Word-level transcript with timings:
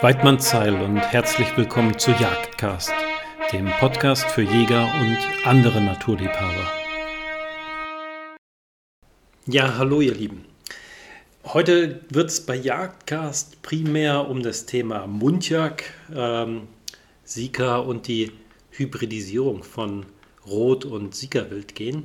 Weidmannsheil 0.00 0.80
und 0.80 0.98
herzlich 0.98 1.56
willkommen 1.56 1.98
zu 1.98 2.12
Jagdcast, 2.12 2.92
dem 3.52 3.66
Podcast 3.80 4.26
für 4.26 4.42
Jäger 4.42 4.88
und 5.00 5.18
andere 5.44 5.80
Naturliebhaber. 5.80 6.70
Ja, 9.46 9.76
hallo 9.76 10.00
ihr 10.00 10.14
Lieben. 10.14 10.44
Heute 11.46 12.02
wird 12.10 12.30
es 12.30 12.46
bei 12.46 12.54
Jagdcast 12.54 13.60
primär 13.62 14.28
um 14.28 14.44
das 14.44 14.66
Thema 14.66 15.08
Mundjagd, 15.08 15.92
ähm, 16.14 16.68
Sika 17.24 17.78
und 17.78 18.06
die 18.06 18.30
Hybridisierung 18.70 19.64
von 19.64 20.06
Rot- 20.46 20.84
und 20.84 21.16
Sika-Wild 21.16 21.74
gehen. 21.74 22.04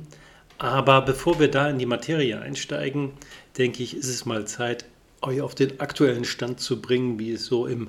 Aber 0.58 1.00
bevor 1.02 1.38
wir 1.38 1.48
da 1.48 1.70
in 1.70 1.78
die 1.78 1.86
Materie 1.86 2.40
einsteigen, 2.40 3.12
denke 3.56 3.84
ich, 3.84 3.96
ist 3.96 4.08
es 4.08 4.26
mal 4.26 4.48
Zeit, 4.48 4.84
euch 5.26 5.40
auf 5.40 5.54
den 5.54 5.80
aktuellen 5.80 6.24
Stand 6.24 6.60
zu 6.60 6.80
bringen, 6.80 7.18
wie 7.18 7.32
es 7.32 7.46
so 7.46 7.66
im 7.66 7.88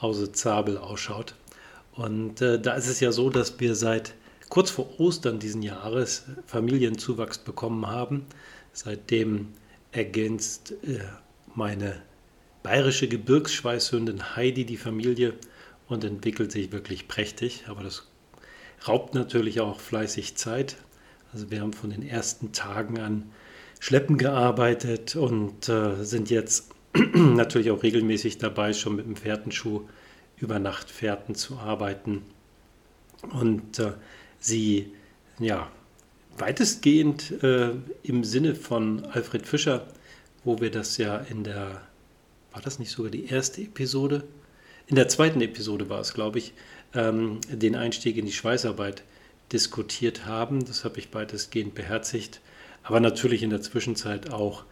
Hause 0.00 0.32
Zabel 0.32 0.78
ausschaut. 0.78 1.34
Und 1.92 2.42
äh, 2.42 2.60
da 2.60 2.74
ist 2.74 2.88
es 2.88 3.00
ja 3.00 3.12
so, 3.12 3.30
dass 3.30 3.58
wir 3.58 3.74
seit 3.74 4.14
kurz 4.48 4.70
vor 4.70 5.00
Ostern 5.00 5.38
diesen 5.38 5.62
Jahres 5.62 6.24
Familienzuwachs 6.46 7.38
bekommen 7.38 7.86
haben. 7.86 8.26
Seitdem 8.72 9.48
ergänzt 9.92 10.74
äh, 10.84 11.00
meine 11.54 12.02
bayerische 12.62 13.08
Gebirgsschweißhündin 13.08 14.36
Heidi 14.36 14.64
die 14.64 14.76
Familie 14.76 15.34
und 15.88 16.04
entwickelt 16.04 16.52
sich 16.52 16.72
wirklich 16.72 17.08
prächtig. 17.08 17.64
Aber 17.68 17.82
das 17.82 18.06
raubt 18.86 19.14
natürlich 19.14 19.60
auch 19.60 19.80
fleißig 19.80 20.36
Zeit. 20.36 20.76
Also 21.32 21.50
wir 21.50 21.60
haben 21.60 21.72
von 21.72 21.90
den 21.90 22.06
ersten 22.06 22.52
Tagen 22.52 22.98
an 22.98 23.30
Schleppen 23.80 24.18
gearbeitet 24.18 25.16
und 25.16 25.68
äh, 25.68 26.02
sind 26.04 26.30
jetzt 26.30 26.70
natürlich 27.14 27.70
auch 27.70 27.82
regelmäßig 27.82 28.38
dabei, 28.38 28.72
schon 28.72 28.96
mit 28.96 29.06
dem 29.06 29.16
Fährtenschuh 29.16 29.82
über 30.38 30.58
Nachtfährten 30.58 31.34
zu 31.34 31.56
arbeiten. 31.58 32.22
Und 33.32 33.78
äh, 33.78 33.92
sie, 34.38 34.92
ja, 35.38 35.70
weitestgehend 36.38 37.42
äh, 37.42 37.72
im 38.02 38.24
Sinne 38.24 38.54
von 38.54 39.04
Alfred 39.06 39.46
Fischer, 39.46 39.86
wo 40.44 40.60
wir 40.60 40.70
das 40.70 40.96
ja 40.98 41.16
in 41.16 41.44
der, 41.44 41.82
war 42.52 42.62
das 42.62 42.78
nicht 42.78 42.90
sogar 42.90 43.10
die 43.10 43.26
erste 43.26 43.62
Episode? 43.62 44.24
In 44.86 44.96
der 44.96 45.08
zweiten 45.08 45.40
Episode 45.40 45.88
war 45.88 46.00
es, 46.00 46.14
glaube 46.14 46.38
ich, 46.38 46.52
ähm, 46.94 47.40
den 47.50 47.74
Einstieg 47.74 48.16
in 48.16 48.26
die 48.26 48.32
Schweißarbeit 48.32 49.02
diskutiert 49.52 50.26
haben. 50.26 50.64
Das 50.64 50.84
habe 50.84 50.98
ich 50.98 51.12
weitestgehend 51.12 51.74
beherzigt. 51.74 52.40
Aber 52.82 53.00
natürlich 53.00 53.42
in 53.42 53.50
der 53.50 53.62
Zwischenzeit 53.62 54.30
auch 54.32 54.64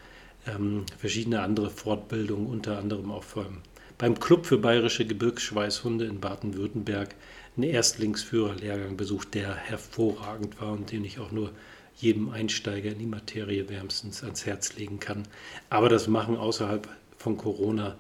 ähm, 0.47 0.85
verschiedene 0.99 1.41
andere 1.41 1.71
Fortbildungen, 1.71 2.47
unter 2.47 2.79
anderem 2.79 3.11
auch 3.11 3.25
beim, 3.25 3.63
beim 3.99 4.19
Club 4.19 4.47
für 4.47 4.59
bayerische 4.59 5.07
Gebirgsschweißhunde 5.07 6.05
in 6.05 6.21
Baden-Württemberg 6.21 7.15
einen 7.57 7.65
Erstlingsführerlehrgang 7.65 8.97
besucht, 8.97 9.35
der 9.35 9.55
hervorragend 9.55 10.61
war 10.61 10.73
und 10.73 10.91
den 10.91 11.05
ich 11.05 11.19
auch 11.19 11.31
nur 11.31 11.53
jedem 11.97 12.31
Einsteiger 12.31 12.91
in 12.91 12.99
die 12.99 13.07
Materie 13.07 13.69
wärmstens 13.69 14.25
ans 14.25 14.47
Herz 14.47 14.77
legen 14.77 14.99
kann. 14.99 15.23
Aber 15.71 15.89
das 15.89 16.09
machen 16.09 16.37
außerhalb 16.37 16.89
von 17.17 17.37
Corona, 17.37 17.97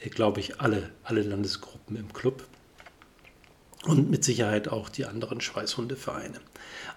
äh, 0.00 0.08
glaube 0.10 0.40
ich, 0.40 0.60
alle, 0.60 0.90
alle 1.02 1.22
Landesgruppen 1.22 1.96
im 1.96 2.12
Club 2.12 2.44
und 3.84 4.10
mit 4.10 4.24
Sicherheit 4.24 4.68
auch 4.68 4.88
die 4.88 5.06
anderen 5.06 5.40
Schweißhundevereine. 5.40 6.40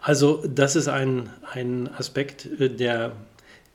Also 0.01 0.43
das 0.47 0.75
ist 0.75 0.87
ein, 0.87 1.29
ein 1.53 1.87
Aspekt, 1.93 2.45
äh, 2.59 2.69
der 2.69 3.15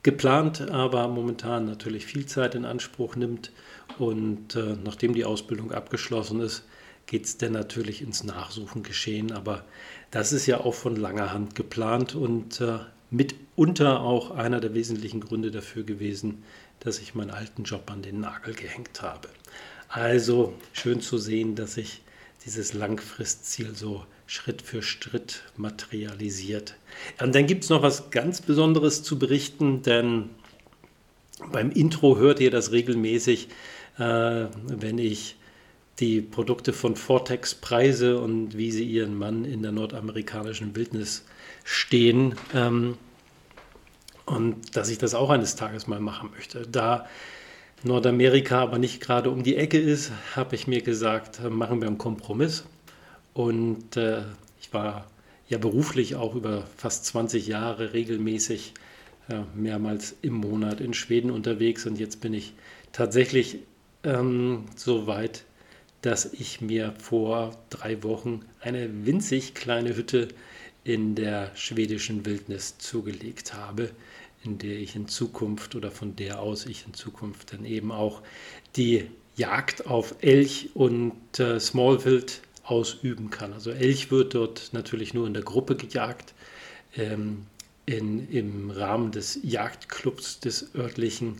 geplant, 0.03 0.69
aber 0.69 1.07
momentan 1.07 1.65
natürlich 1.65 2.05
viel 2.05 2.25
Zeit 2.25 2.55
in 2.55 2.65
Anspruch 2.65 3.15
nimmt. 3.15 3.51
Und 3.97 4.55
äh, 4.55 4.75
nachdem 4.83 5.13
die 5.13 5.25
Ausbildung 5.25 5.71
abgeschlossen 5.71 6.39
ist, 6.39 6.63
geht 7.07 7.25
es 7.25 7.37
dann 7.37 7.53
natürlich 7.53 8.01
ins 8.01 8.23
Nachsuchen 8.23 8.83
geschehen. 8.83 9.31
Aber 9.31 9.65
das 10.11 10.31
ist 10.33 10.45
ja 10.45 10.59
auch 10.59 10.73
von 10.73 10.95
langer 10.95 11.33
Hand 11.33 11.55
geplant 11.55 12.15
und 12.15 12.61
äh, 12.61 12.79
mitunter 13.09 14.01
auch 14.01 14.31
einer 14.31 14.59
der 14.59 14.73
wesentlichen 14.73 15.21
Gründe 15.21 15.51
dafür 15.51 15.83
gewesen, 15.83 16.43
dass 16.79 16.99
ich 16.99 17.15
meinen 17.15 17.31
alten 17.31 17.63
Job 17.63 17.89
an 17.89 18.01
den 18.01 18.19
Nagel 18.19 18.53
gehängt 18.53 19.01
habe. 19.01 19.29
Also 19.89 20.53
schön 20.73 21.01
zu 21.01 21.17
sehen, 21.17 21.55
dass 21.55 21.77
ich 21.77 22.01
dieses 22.45 22.73
Langfristziel 22.73 23.73
so 23.73 24.05
Schritt 24.27 24.61
für 24.61 24.83
Schritt 24.83 25.43
materialisiert. 25.55 26.75
Und 27.21 27.33
dann 27.33 27.47
gibt 27.47 27.63
es 27.63 27.69
noch 27.69 27.81
was 27.81 28.11
ganz 28.11 28.41
Besonderes 28.41 29.01
zu 29.01 29.17
berichten, 29.17 29.81
denn 29.81 30.29
beim 31.51 31.71
Intro 31.71 32.17
hört 32.17 32.39
ihr 32.39 32.51
das 32.51 32.71
regelmäßig, 32.71 33.47
äh, 33.97 34.45
wenn 34.67 34.97
ich 34.97 35.37
die 35.99 36.21
Produkte 36.21 36.73
von 36.73 36.95
Vortex 36.95 37.55
preise 37.55 38.19
und 38.19 38.57
wie 38.57 38.71
sie 38.71 38.83
ihren 38.83 39.17
Mann 39.17 39.45
in 39.45 39.63
der 39.63 39.71
nordamerikanischen 39.71 40.75
Wildnis 40.75 41.25
stehen. 41.63 42.35
Ähm, 42.53 42.97
und 44.25 44.75
dass 44.75 44.89
ich 44.89 44.97
das 44.97 45.15
auch 45.15 45.29
eines 45.29 45.55
Tages 45.55 45.87
mal 45.87 46.01
machen 46.01 46.31
möchte. 46.35 46.67
Da 46.67 47.07
Nordamerika 47.83 48.61
aber 48.61 48.77
nicht 48.77 48.99
gerade 48.99 49.29
um 49.29 49.43
die 49.43 49.55
Ecke 49.55 49.79
ist, 49.79 50.11
habe 50.35 50.55
ich 50.55 50.67
mir 50.67 50.81
gesagt, 50.81 51.41
machen 51.49 51.79
wir 51.79 51.87
einen 51.87 51.97
Kompromiss. 51.97 52.65
Und 53.37 53.97
äh, 53.97 54.23
ich 54.59 54.73
war 54.73 55.05
ja 55.47 55.59
beruflich 55.59 56.15
auch 56.15 56.33
über 56.33 56.65
fast 56.75 57.05
20 57.05 57.45
Jahre 57.45 57.93
regelmäßig 57.93 58.73
äh, 59.29 59.41
mehrmals 59.53 60.15
im 60.23 60.33
Monat 60.33 60.81
in 60.81 60.95
Schweden 60.95 61.29
unterwegs. 61.29 61.85
Und 61.85 61.99
jetzt 61.99 62.19
bin 62.19 62.33
ich 62.33 62.53
tatsächlich 62.93 63.59
ähm, 64.03 64.63
so 64.75 65.05
weit, 65.05 65.43
dass 66.01 66.33
ich 66.33 66.61
mir 66.61 66.95
vor 66.97 67.55
drei 67.69 68.01
Wochen 68.01 68.39
eine 68.59 69.05
winzig 69.05 69.53
kleine 69.53 69.95
Hütte 69.95 70.29
in 70.83 71.13
der 71.13 71.55
schwedischen 71.55 72.25
Wildnis 72.25 72.79
zugelegt 72.79 73.53
habe, 73.53 73.91
in 74.43 74.57
der 74.57 74.77
ich 74.77 74.95
in 74.95 75.07
Zukunft 75.07 75.75
oder 75.75 75.91
von 75.91 76.15
der 76.15 76.39
aus 76.39 76.65
ich 76.65 76.87
in 76.87 76.95
Zukunft 76.95 77.53
dann 77.53 77.65
eben 77.65 77.91
auch 77.91 78.23
die 78.77 79.05
Jagd 79.35 79.85
auf 79.85 80.15
Elch 80.21 80.71
und 80.73 81.39
äh, 81.39 81.59
Smallwild 81.59 82.41
ausüben 82.69 83.29
kann. 83.29 83.53
Also 83.53 83.71
Elch 83.71 84.11
wird 84.11 84.35
dort 84.35 84.69
natürlich 84.73 85.13
nur 85.13 85.27
in 85.27 85.33
der 85.33 85.43
Gruppe 85.43 85.75
gejagt. 85.75 86.33
Ähm, 86.95 87.45
in, 87.87 88.29
im 88.29 88.69
Rahmen 88.69 89.11
des 89.11 89.39
Jagdclubs 89.43 90.41
des 90.41 90.75
örtlichen, 90.75 91.37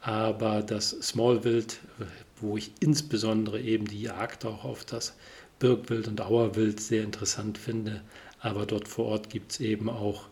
aber 0.00 0.62
das 0.62 0.90
Smallwild, 0.90 1.80
wo 2.40 2.56
ich 2.56 2.70
insbesondere 2.80 3.60
eben 3.60 3.86
die 3.86 4.02
Jagd 4.02 4.46
auch 4.46 4.64
auf 4.64 4.84
das 4.84 5.14
Birkwild 5.58 6.06
und 6.06 6.20
Auerwild 6.20 6.80
sehr 6.80 7.02
interessant 7.02 7.58
finde, 7.58 8.02
aber 8.38 8.66
dort 8.66 8.86
vor 8.86 9.06
Ort 9.06 9.30
gibt 9.30 9.52
es 9.52 9.60
eben 9.60 9.90
auch 9.90 10.28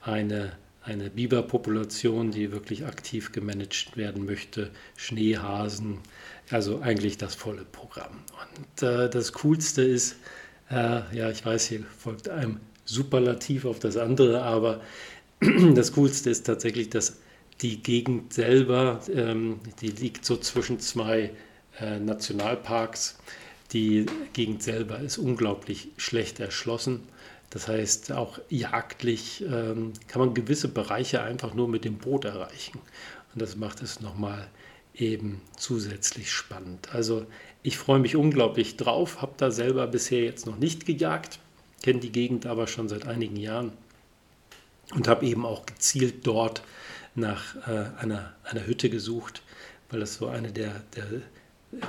eine 0.00 0.52
eine 0.82 1.10
Biberpopulation, 1.10 2.30
die 2.30 2.52
wirklich 2.52 2.86
aktiv 2.86 3.32
gemanagt 3.32 3.96
werden 3.96 4.24
möchte, 4.24 4.70
Schneehasen, 4.96 5.98
also 6.50 6.80
eigentlich 6.80 7.18
das 7.18 7.34
volle 7.34 7.64
Programm. 7.64 8.22
Und 8.42 8.82
äh, 8.82 9.08
das 9.08 9.32
Coolste 9.32 9.82
ist, 9.82 10.16
äh, 10.70 11.02
ja, 11.16 11.30
ich 11.30 11.44
weiß, 11.44 11.66
hier 11.66 11.84
folgt 11.98 12.28
einem 12.28 12.60
Superlativ 12.84 13.64
auf 13.64 13.78
das 13.78 13.96
andere, 13.96 14.42
aber 14.42 14.80
das 15.74 15.92
Coolste 15.92 16.30
ist 16.30 16.46
tatsächlich, 16.46 16.90
dass 16.90 17.16
die 17.62 17.82
Gegend 17.82 18.32
selber, 18.32 19.00
ähm, 19.14 19.60
die 19.80 19.90
liegt 19.90 20.24
so 20.24 20.36
zwischen 20.36 20.80
zwei 20.80 21.30
äh, 21.78 21.98
Nationalparks. 21.98 23.18
Die 23.72 24.06
Gegend 24.32 24.62
selber 24.62 24.98
ist 24.98 25.18
unglaublich 25.18 25.88
schlecht 25.96 26.40
erschlossen. 26.40 27.02
Das 27.50 27.68
heißt, 27.68 28.12
auch 28.12 28.40
jagdlich 28.48 29.44
ähm, 29.44 29.92
kann 30.08 30.20
man 30.20 30.34
gewisse 30.34 30.68
Bereiche 30.68 31.22
einfach 31.22 31.54
nur 31.54 31.68
mit 31.68 31.84
dem 31.84 31.98
Boot 31.98 32.24
erreichen. 32.24 32.78
Und 33.32 33.42
das 33.42 33.56
macht 33.56 33.82
es 33.82 34.00
nochmal 34.00 34.48
eben 34.94 35.40
zusätzlich 35.56 36.30
spannend. 36.32 36.94
Also 36.94 37.26
ich 37.62 37.78
freue 37.78 37.98
mich 37.98 38.16
unglaublich 38.16 38.76
drauf, 38.76 39.22
habe 39.22 39.32
da 39.36 39.50
selber 39.50 39.86
bisher 39.86 40.22
jetzt 40.22 40.46
noch 40.46 40.56
nicht 40.58 40.86
gejagt, 40.86 41.38
kenne 41.82 42.00
die 42.00 42.12
Gegend 42.12 42.46
aber 42.46 42.66
schon 42.66 42.88
seit 42.88 43.06
einigen 43.06 43.36
Jahren 43.36 43.72
und 44.94 45.08
habe 45.08 45.26
eben 45.26 45.44
auch 45.46 45.66
gezielt 45.66 46.26
dort 46.26 46.62
nach 47.14 47.56
äh, 47.68 47.90
einer, 47.98 48.34
einer 48.44 48.66
Hütte 48.66 48.90
gesucht, 48.90 49.42
weil 49.90 50.00
das 50.00 50.14
so 50.14 50.28
eine 50.28 50.52
der, 50.52 50.82
der 50.96 51.06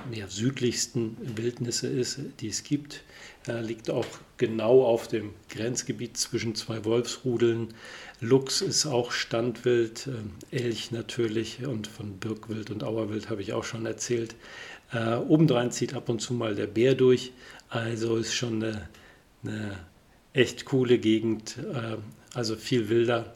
mehr 0.10 0.28
südlichsten 0.28 1.18
Wildnisse 1.38 1.88
ist, 1.88 2.20
die 2.40 2.50
es 2.50 2.64
gibt. 2.64 3.04
Er 3.48 3.62
liegt 3.62 3.90
auch 3.90 4.06
genau 4.38 4.84
auf 4.84 5.08
dem 5.08 5.34
Grenzgebiet 5.50 6.18
zwischen 6.18 6.54
zwei 6.54 6.86
Wolfsrudeln. 6.86 7.74
Luchs 8.22 8.62
ist 8.62 8.86
auch 8.86 9.12
Standwild, 9.12 10.08
äh, 10.08 10.56
Elch 10.56 10.92
natürlich 10.92 11.66
und 11.66 11.88
von 11.88 12.18
Birkwild 12.20 12.70
und 12.70 12.84
Auerwild 12.84 13.32
habe 13.32 13.42
ich 13.42 13.52
auch 13.52 13.64
schon 13.64 13.88
erzählt. 13.88 14.36
Äh, 14.94 15.16
obendrein 15.16 15.72
zieht 15.72 15.96
ab 15.96 16.08
und 16.08 16.22
zu 16.22 16.36
mal 16.36 16.54
der 16.54 16.68
Bär 16.68 16.94
durch, 16.94 17.34
also 17.70 18.18
ist 18.18 18.36
schon 18.36 18.64
eine, 18.64 18.90
eine 19.44 19.76
echt 20.34 20.66
coole 20.66 21.00
Gegend, 21.00 21.58
äh, 21.58 21.98
also 22.36 22.56
viel 22.56 22.90
wilder 22.90 23.34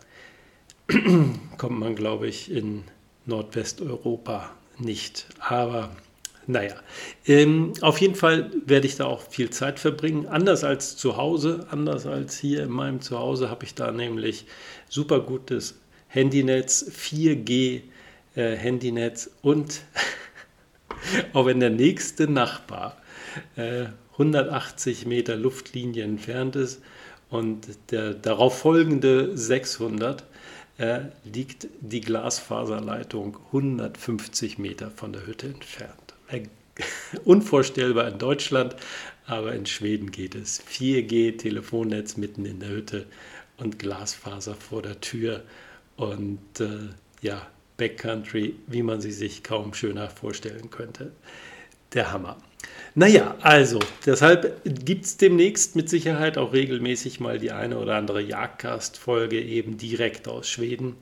kommt 1.57 1.79
man, 1.79 1.95
glaube 1.95 2.27
ich, 2.27 2.51
in 2.51 2.83
Nordwesteuropa 3.25 4.51
nicht. 4.77 5.25
Aber 5.39 5.95
Naja, 6.47 6.75
ähm, 7.25 7.73
auf 7.81 7.99
jeden 7.99 8.15
Fall 8.15 8.51
werde 8.65 8.85
ich 8.85 8.97
da 8.97 9.05
auch 9.05 9.21
viel 9.21 9.49
Zeit 9.49 9.79
verbringen. 9.79 10.27
Anders 10.27 10.63
als 10.63 10.95
zu 10.95 11.17
Hause, 11.17 11.65
anders 11.71 12.05
als 12.05 12.37
hier 12.37 12.63
in 12.63 12.71
meinem 12.71 13.01
Zuhause, 13.01 13.49
habe 13.49 13.65
ich 13.65 13.73
da 13.73 13.91
nämlich 13.91 14.45
super 14.87 15.21
gutes 15.21 15.79
Handynetz, 16.07 16.85
4G 16.89 17.81
äh, 18.35 18.55
Handynetz 18.55 19.31
und 19.41 19.81
auch 21.33 21.47
wenn 21.47 21.59
der 21.59 21.71
nächste 21.71 22.27
Nachbar 22.27 22.97
äh, 23.55 23.85
180 24.13 25.07
Meter 25.07 25.35
Luftlinie 25.35 26.03
entfernt 26.03 26.55
ist 26.55 26.81
und 27.29 27.67
der 27.89 28.13
darauf 28.13 28.59
folgende 28.59 29.35
600, 29.35 30.23
äh, 30.77 30.99
liegt 31.23 31.67
die 31.81 32.01
Glasfaserleitung 32.01 33.37
150 33.47 34.57
Meter 34.57 34.91
von 34.91 35.11
der 35.11 35.25
Hütte 35.25 35.47
entfernt. 35.47 36.04
Unvorstellbar 37.25 38.07
in 38.07 38.17
Deutschland, 38.17 38.75
aber 39.25 39.53
in 39.53 39.65
Schweden 39.65 40.11
geht 40.11 40.35
es. 40.35 40.61
4G, 40.61 41.37
Telefonnetz 41.37 42.17
mitten 42.17 42.45
in 42.45 42.59
der 42.59 42.69
Hütte 42.69 43.05
und 43.57 43.79
Glasfaser 43.79 44.55
vor 44.55 44.81
der 44.81 44.99
Tür 45.01 45.43
und 45.95 46.59
äh, 46.59 46.89
ja, 47.21 47.47
Backcountry, 47.77 48.55
wie 48.67 48.83
man 48.83 49.01
sie 49.01 49.11
sich 49.11 49.43
kaum 49.43 49.73
schöner 49.73 50.09
vorstellen 50.09 50.69
könnte. 50.69 51.11
Der 51.93 52.11
Hammer. 52.11 52.37
Naja, 52.93 53.35
also, 53.41 53.79
deshalb 54.05 54.61
gibt 54.63 55.05
es 55.05 55.17
demnächst 55.17 55.75
mit 55.75 55.89
Sicherheit 55.89 56.37
auch 56.37 56.53
regelmäßig 56.53 57.19
mal 57.19 57.39
die 57.39 57.51
eine 57.51 57.77
oder 57.77 57.95
andere 57.95 58.21
Jagdcast-Folge 58.21 59.41
eben 59.41 59.77
direkt 59.77 60.27
aus 60.27 60.49
Schweden 60.49 60.95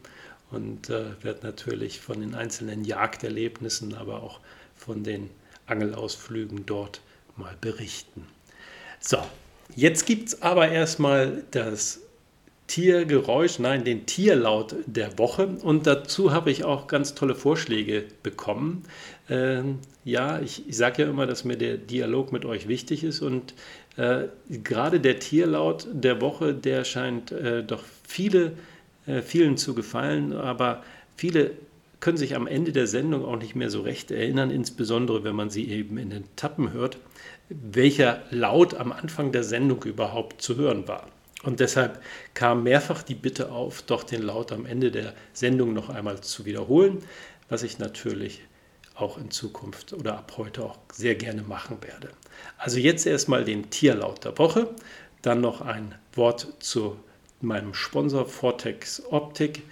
und 0.51 0.89
äh, 0.89 1.05
wird 1.21 1.43
natürlich 1.43 1.99
von 1.99 2.19
den 2.19 2.35
einzelnen 2.35 2.83
Jagderlebnissen, 2.83 3.95
aber 3.95 4.23
auch 4.23 4.39
von 4.85 5.03
den 5.03 5.29
Angelausflügen 5.65 6.65
dort 6.65 7.01
mal 7.37 7.55
berichten. 7.61 8.27
So, 8.99 9.17
jetzt 9.75 10.05
gibt 10.05 10.29
es 10.29 10.41
aber 10.41 10.69
erstmal 10.69 11.43
das 11.51 12.01
Tiergeräusch, 12.67 13.59
nein, 13.59 13.83
den 13.83 14.05
Tierlaut 14.05 14.75
der 14.85 15.17
Woche. 15.17 15.47
Und 15.61 15.85
dazu 15.85 16.31
habe 16.31 16.51
ich 16.51 16.63
auch 16.63 16.87
ganz 16.87 17.13
tolle 17.13 17.35
Vorschläge 17.35 18.05
bekommen. 18.23 18.83
Ähm, 19.29 19.79
ja, 20.05 20.39
ich, 20.39 20.67
ich 20.67 20.77
sage 20.77 21.03
ja 21.03 21.09
immer, 21.09 21.27
dass 21.27 21.43
mir 21.43 21.57
der 21.57 21.77
Dialog 21.77 22.31
mit 22.31 22.45
euch 22.45 22.67
wichtig 22.67 23.03
ist. 23.03 23.21
Und 23.21 23.53
äh, 23.97 24.23
gerade 24.49 24.99
der 24.99 25.19
Tierlaut 25.19 25.87
der 25.91 26.21
Woche, 26.21 26.53
der 26.53 26.83
scheint 26.83 27.31
äh, 27.31 27.63
doch 27.63 27.83
viele, 28.07 28.53
äh, 29.05 29.21
vielen 29.21 29.57
zu 29.57 29.75
gefallen. 29.75 30.33
Aber 30.33 30.83
viele 31.15 31.51
können 32.03 32.17
sich 32.17 32.35
am 32.35 32.47
Ende 32.47 32.73
der 32.73 32.85
Sendung 32.85 33.23
auch 33.23 33.37
nicht 33.37 33.55
mehr 33.55 33.69
so 33.69 33.79
recht 33.79 34.11
erinnern, 34.11 34.51
insbesondere 34.51 35.23
wenn 35.23 35.37
man 35.37 35.49
sie 35.49 35.69
eben 35.69 35.97
in 35.97 36.09
den 36.09 36.25
Tappen 36.35 36.73
hört, 36.73 36.97
welcher 37.47 38.23
Laut 38.29 38.73
am 38.73 38.91
Anfang 38.91 39.31
der 39.31 39.45
Sendung 39.45 39.81
überhaupt 39.83 40.41
zu 40.41 40.57
hören 40.57 40.85
war. 40.85 41.07
Und 41.43 41.61
deshalb 41.61 42.01
kam 42.33 42.63
mehrfach 42.63 43.03
die 43.03 43.15
Bitte 43.15 43.53
auf, 43.53 43.83
doch 43.83 44.03
den 44.03 44.21
Laut 44.21 44.51
am 44.51 44.65
Ende 44.65 44.91
der 44.91 45.13
Sendung 45.31 45.71
noch 45.71 45.87
einmal 45.87 46.19
zu 46.19 46.43
wiederholen, 46.43 46.97
was 47.47 47.63
ich 47.63 47.79
natürlich 47.79 48.41
auch 48.95 49.17
in 49.17 49.31
Zukunft 49.31 49.93
oder 49.93 50.17
ab 50.17 50.33
heute 50.35 50.65
auch 50.65 50.77
sehr 50.91 51.15
gerne 51.15 51.43
machen 51.43 51.77
werde. 51.83 52.09
Also 52.57 52.79
jetzt 52.79 53.07
erstmal 53.07 53.45
den 53.45 53.69
Tierlaut 53.69 54.25
der 54.25 54.37
Woche, 54.37 54.67
dann 55.21 55.39
noch 55.39 55.61
ein 55.61 55.95
Wort 56.15 56.47
zu 56.59 56.97
meinem 57.39 57.73
Sponsor 57.73 58.25
Vortex 58.25 59.01
Optik 59.09 59.63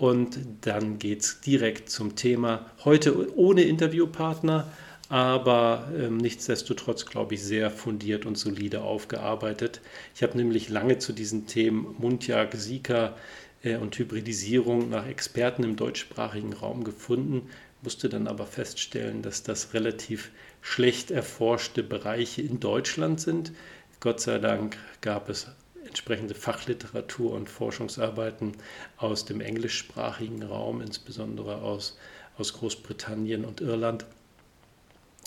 und 0.00 0.38
dann 0.62 0.98
geht 0.98 1.20
es 1.20 1.40
direkt 1.42 1.90
zum 1.90 2.16
Thema. 2.16 2.70
Heute 2.86 3.36
ohne 3.36 3.64
Interviewpartner, 3.64 4.66
aber 5.10 5.92
ähm, 5.94 6.16
nichtsdestotrotz, 6.16 7.04
glaube 7.04 7.34
ich, 7.34 7.42
sehr 7.42 7.70
fundiert 7.70 8.24
und 8.24 8.38
solide 8.38 8.80
aufgearbeitet. 8.80 9.82
Ich 10.14 10.22
habe 10.22 10.38
nämlich 10.38 10.70
lange 10.70 10.96
zu 10.96 11.12
diesen 11.12 11.46
Themen 11.46 11.96
Mundjagd, 11.98 12.56
Sika 12.56 13.14
äh, 13.62 13.76
und 13.76 13.98
Hybridisierung 13.98 14.88
nach 14.88 15.06
Experten 15.06 15.64
im 15.64 15.76
deutschsprachigen 15.76 16.54
Raum 16.54 16.82
gefunden, 16.82 17.50
musste 17.82 18.08
dann 18.08 18.26
aber 18.26 18.46
feststellen, 18.46 19.20
dass 19.20 19.42
das 19.42 19.74
relativ 19.74 20.30
schlecht 20.62 21.10
erforschte 21.10 21.82
Bereiche 21.82 22.40
in 22.40 22.58
Deutschland 22.58 23.20
sind. 23.20 23.52
Gott 24.00 24.20
sei 24.22 24.38
Dank 24.38 24.78
gab 25.02 25.28
es 25.28 25.46
entsprechende 25.90 26.34
Fachliteratur 26.34 27.32
und 27.32 27.48
Forschungsarbeiten 27.48 28.52
aus 28.96 29.24
dem 29.24 29.40
englischsprachigen 29.40 30.42
Raum, 30.42 30.80
insbesondere 30.80 31.62
aus, 31.62 31.98
aus 32.38 32.54
Großbritannien 32.54 33.44
und 33.44 33.60
Irland 33.60 34.06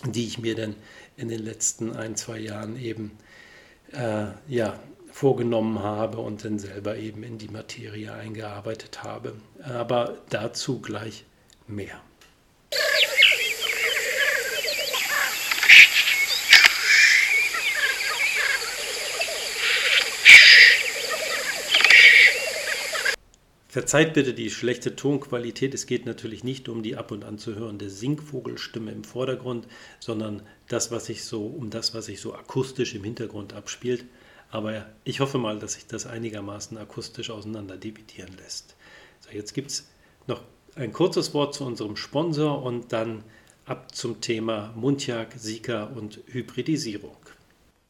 die 0.05 0.27
ich 0.27 0.37
mir 0.39 0.55
dann 0.55 0.75
in 1.17 1.29
den 1.29 1.39
letzten 1.39 1.95
ein, 1.95 2.15
zwei 2.15 2.39
Jahren 2.39 2.77
eben 2.77 3.11
äh, 3.93 4.25
ja, 4.47 4.79
vorgenommen 5.11 5.79
habe 5.79 6.17
und 6.17 6.43
dann 6.43 6.59
selber 6.59 6.97
eben 6.97 7.23
in 7.23 7.37
die 7.37 7.47
Materie 7.47 8.11
eingearbeitet 8.11 9.03
habe. 9.03 9.35
Aber 9.63 10.17
dazu 10.29 10.81
gleich 10.81 11.25
mehr. 11.67 12.01
Verzeiht 23.73 24.13
bitte 24.13 24.35
die 24.35 24.51
schlechte 24.51 24.95
Tonqualität. 24.95 25.73
Es 25.73 25.87
geht 25.87 26.05
natürlich 26.05 26.43
nicht 26.43 26.69
um 26.69 26.83
die 26.83 26.95
ab 26.95 27.09
und 27.09 27.25
an 27.25 27.39
zu 27.39 27.55
hörende 27.55 27.89
Singvogelstimme 27.89 28.91
im 28.91 29.03
Vordergrund, 29.03 29.67
sondern 29.99 30.43
das, 30.67 30.91
was 30.91 31.07
sich 31.07 31.23
so, 31.23 31.47
um 31.47 31.71
das, 31.71 31.95
was 31.95 32.05
sich 32.05 32.21
so 32.21 32.35
akustisch 32.35 32.93
im 32.93 33.03
Hintergrund 33.03 33.53
abspielt. 33.53 34.05
Aber 34.51 34.85
ich 35.05 35.21
hoffe 35.21 35.39
mal, 35.39 35.57
dass 35.57 35.73
sich 35.73 35.87
das 35.87 36.05
einigermaßen 36.05 36.77
akustisch 36.77 37.31
auseinander 37.31 37.75
dividieren 37.75 38.37
lässt. 38.37 38.75
So, 39.21 39.31
jetzt 39.31 39.55
gibt 39.55 39.71
es 39.71 39.89
noch 40.27 40.43
ein 40.75 40.93
kurzes 40.93 41.33
Wort 41.33 41.55
zu 41.55 41.65
unserem 41.65 41.95
Sponsor 41.95 42.61
und 42.61 42.93
dann 42.93 43.23
ab 43.65 43.95
zum 43.95 44.21
Thema 44.21 44.71
Mundjagd, 44.75 45.39
Sika 45.39 45.85
und 45.85 46.19
Hybridisierung. 46.27 47.17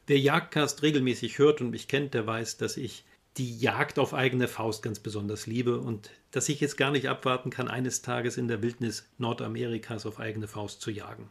Wer 0.07 0.19
Jagdcast 0.19 0.81
regelmäßig 0.81 1.39
hört 1.39 1.59
und 1.59 1.71
mich 1.71 1.89
kennt, 1.89 2.13
der 2.13 2.25
weiß, 2.25 2.55
dass 2.55 2.77
ich 2.77 3.03
die 3.37 3.57
Jagd 3.57 3.97
auf 3.97 4.13
eigene 4.13 4.47
Faust 4.47 4.83
ganz 4.83 4.99
besonders 4.99 5.47
liebe 5.47 5.79
und 5.79 6.11
dass 6.31 6.49
ich 6.49 6.59
jetzt 6.59 6.77
gar 6.77 6.91
nicht 6.91 7.09
abwarten 7.09 7.49
kann, 7.49 7.67
eines 7.67 8.01
Tages 8.01 8.37
in 8.37 8.47
der 8.47 8.61
Wildnis 8.61 9.07
Nordamerikas 9.17 10.05
auf 10.05 10.19
eigene 10.19 10.47
Faust 10.47 10.81
zu 10.81 10.91
jagen. 10.91 11.29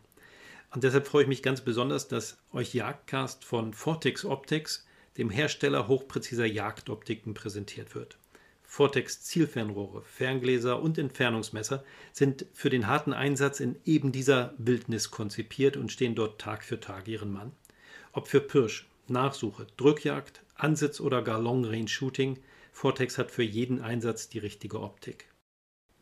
Und 0.72 0.84
deshalb 0.84 1.06
freue 1.06 1.22
ich 1.22 1.28
mich 1.28 1.42
ganz 1.42 1.60
besonders, 1.60 2.08
dass 2.08 2.38
euch 2.52 2.74
Jagdcast 2.74 3.44
von 3.44 3.74
Vortex 3.74 4.24
Optics, 4.24 4.86
dem 5.18 5.30
Hersteller 5.30 5.86
hochpräziser 5.86 6.46
Jagdoptiken, 6.46 7.34
präsentiert 7.34 7.94
wird. 7.94 8.16
Vortex 8.64 9.22
Zielfernrohre, 9.22 10.02
Ferngläser 10.02 10.80
und 10.80 10.96
Entfernungsmesser 10.96 11.84
sind 12.12 12.46
für 12.54 12.70
den 12.70 12.86
harten 12.86 13.12
Einsatz 13.12 13.60
in 13.60 13.76
eben 13.84 14.12
dieser 14.12 14.54
Wildnis 14.56 15.10
konzipiert 15.10 15.76
und 15.76 15.92
stehen 15.92 16.14
dort 16.14 16.40
Tag 16.40 16.64
für 16.64 16.80
Tag 16.80 17.06
ihren 17.06 17.32
Mann. 17.32 17.52
Ob 18.12 18.28
für 18.28 18.40
Pirsch, 18.40 18.88
Nachsuche, 19.08 19.66
Drückjagd, 19.76 20.40
Ansitz 20.62 21.00
oder 21.00 21.22
gar 21.22 21.40
Long 21.40 21.64
Range 21.64 21.88
Shooting, 21.88 22.38
Vortex 22.72 23.18
hat 23.18 23.30
für 23.30 23.42
jeden 23.42 23.80
Einsatz 23.82 24.28
die 24.28 24.38
richtige 24.38 24.80
Optik. 24.80 25.26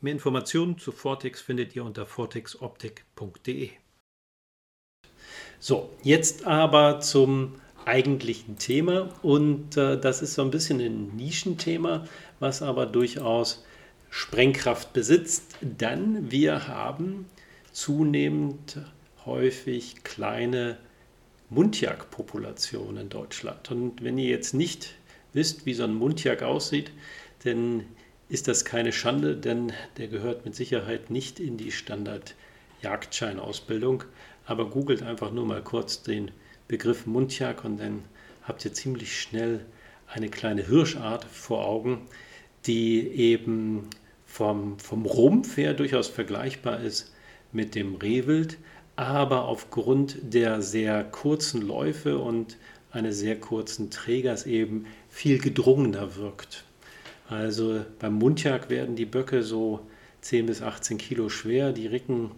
Mehr 0.01 0.13
Informationen 0.13 0.79
zu 0.79 0.93
Vortex 0.93 1.41
findet 1.41 1.75
ihr 1.77 1.85
unter 1.85 2.07
vortexoptik.de. 2.07 3.71
So, 5.59 5.91
jetzt 6.03 6.47
aber 6.47 7.01
zum 7.01 7.57
eigentlichen 7.85 8.59
Thema 8.59 9.11
und 9.23 9.77
äh, 9.77 9.99
das 9.99 10.23
ist 10.23 10.35
so 10.35 10.43
ein 10.43 10.51
bisschen 10.51 10.81
ein 10.81 11.17
Nischenthema, 11.17 12.07
was 12.39 12.63
aber 12.63 12.87
durchaus 12.87 13.65
Sprengkraft 14.11 14.93
besitzt, 14.93 15.57
denn 15.61 16.31
wir 16.31 16.67
haben 16.67 17.27
zunehmend 17.73 18.79
häufig 19.25 20.03
kleine 20.03 20.79
Mundjagdpopulation 21.51 22.97
in 22.97 23.09
Deutschland. 23.09 23.71
Und 23.71 24.03
wenn 24.03 24.19
ihr 24.19 24.29
jetzt 24.29 24.55
nicht 24.55 24.95
wisst, 25.33 25.65
wie 25.67 25.75
so 25.75 25.85
ein 25.85 25.95
Mundjag 25.95 26.43
aussieht, 26.43 26.91
dann 27.45 27.85
ist 28.29 28.49
das 28.49 28.65
keine 28.65 28.93
Schande, 28.93 29.37
denn 29.37 29.73
der 29.97 30.09
gehört 30.09 30.45
mit 30.45 30.55
Sicherheit 30.55 31.11
nicht 31.11 31.41
in 31.41 31.57
die 31.57 31.73
Standard-Jagdscheinausbildung. 31.73 34.05
Aber 34.47 34.71
googelt 34.71 35.03
einfach 35.03 35.33
nur 35.33 35.47
mal 35.47 35.63
kurz 35.63 36.03
den 36.03 36.31
Begriff 36.69 37.07
Mundjag 37.07 37.65
und 37.65 37.79
dann 37.79 38.05
habt 38.45 38.65
ihr 38.65 38.73
ziemlich 38.73 39.21
schnell 39.21 39.67
eine 40.07 40.29
kleine 40.29 40.65
Hirschart 40.65 41.25
vor 41.25 41.67
Augen, 41.67 42.07
die 42.67 43.09
eben 43.09 43.89
vom, 44.25 44.79
vom 44.79 45.07
Rumpf 45.07 45.57
her 45.57 45.75
durchaus 45.75 46.07
vergleichbar 46.09 46.79
ist 46.81 47.13
mit 47.53 47.75
dem 47.75 47.97
Rehwild, 47.97 48.59
aber 49.01 49.47
aufgrund 49.47 50.19
der 50.21 50.61
sehr 50.61 51.05
kurzen 51.05 51.63
Läufe 51.63 52.19
und 52.19 52.59
eines 52.91 53.19
sehr 53.19 53.41
kurzen 53.41 53.91
Trägers 53.91 54.45
eben 54.45 54.85
viel 55.09 55.39
gedrungener 55.39 56.17
wirkt. 56.17 56.65
Also 57.27 57.83
beim 57.99 58.17
Mundjagd 58.17 58.69
werden 58.69 58.97
die 58.97 59.07
Böcke 59.07 59.43
so 59.43 59.81
10 60.21 60.45
bis 60.45 60.61
18 60.61 60.99
Kilo 60.99 61.31
schwer, 61.31 61.73
die 61.73 61.87
Ricken 61.87 62.33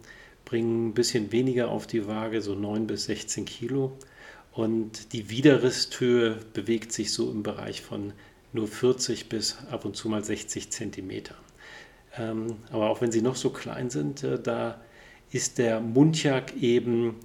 bringen 0.44 0.90
ein 0.90 0.94
bisschen 0.94 1.32
weniger 1.32 1.68
auf 1.68 1.88
die 1.88 2.06
Waage, 2.06 2.40
so 2.40 2.54
9 2.54 2.86
bis 2.86 3.06
16 3.06 3.44
Kilo. 3.44 3.90
Und 4.52 5.12
die 5.14 5.30
Widerristhöhe 5.30 6.38
bewegt 6.54 6.92
sich 6.92 7.12
so 7.12 7.28
im 7.28 7.42
Bereich 7.42 7.82
von 7.82 8.12
nur 8.52 8.68
40 8.68 9.28
bis 9.28 9.56
ab 9.68 9.84
und 9.84 9.96
zu 9.96 10.08
mal 10.08 10.22
60 10.22 10.70
Zentimeter. 10.70 11.34
Ähm, 12.16 12.58
aber 12.70 12.88
auch 12.88 13.00
wenn 13.00 13.10
sie 13.10 13.22
noch 13.22 13.34
so 13.34 13.50
klein 13.50 13.90
sind, 13.90 14.22
äh, 14.22 14.40
da 14.40 14.80
ist 15.32 15.58
der 15.58 15.80
Muntjak 15.80 16.56
eben 16.56 17.16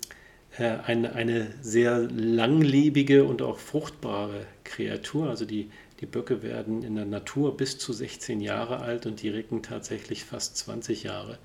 äh, 0.57 0.77
eine, 0.85 1.13
eine 1.13 1.53
sehr 1.61 1.99
langlebige 1.99 3.25
und 3.25 3.41
auch 3.41 3.59
fruchtbare 3.59 4.45
Kreatur. 4.63 5.29
Also 5.29 5.45
die, 5.45 5.69
die 5.99 6.05
Böcke 6.05 6.41
werden 6.41 6.83
in 6.83 6.95
der 6.95 7.05
Natur 7.05 7.55
bis 7.55 7.77
zu 7.77 7.93
16 7.93 8.39
Jahre 8.39 8.79
alt 8.79 9.05
und 9.05 9.21
die 9.21 9.29
Recken 9.29 9.61
tatsächlich 9.61 10.23
fast 10.23 10.57
20 10.57 11.03
Jahre. 11.03 11.37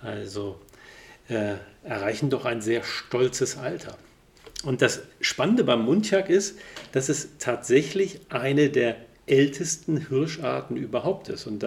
Also 0.00 0.60
äh, 1.28 1.54
erreichen 1.82 2.30
doch 2.30 2.44
ein 2.44 2.60
sehr 2.60 2.84
stolzes 2.84 3.56
Alter. 3.56 3.96
Und 4.64 4.82
das 4.82 5.02
Spannende 5.20 5.64
beim 5.64 5.84
Muntjak 5.84 6.30
ist, 6.30 6.58
dass 6.92 7.08
es 7.08 7.36
tatsächlich 7.38 8.20
eine 8.30 8.70
der 8.70 8.96
ältesten 9.26 10.08
Hirscharten 10.08 10.76
überhaupt 10.76 11.28
ist. 11.28 11.46
Und 11.46 11.62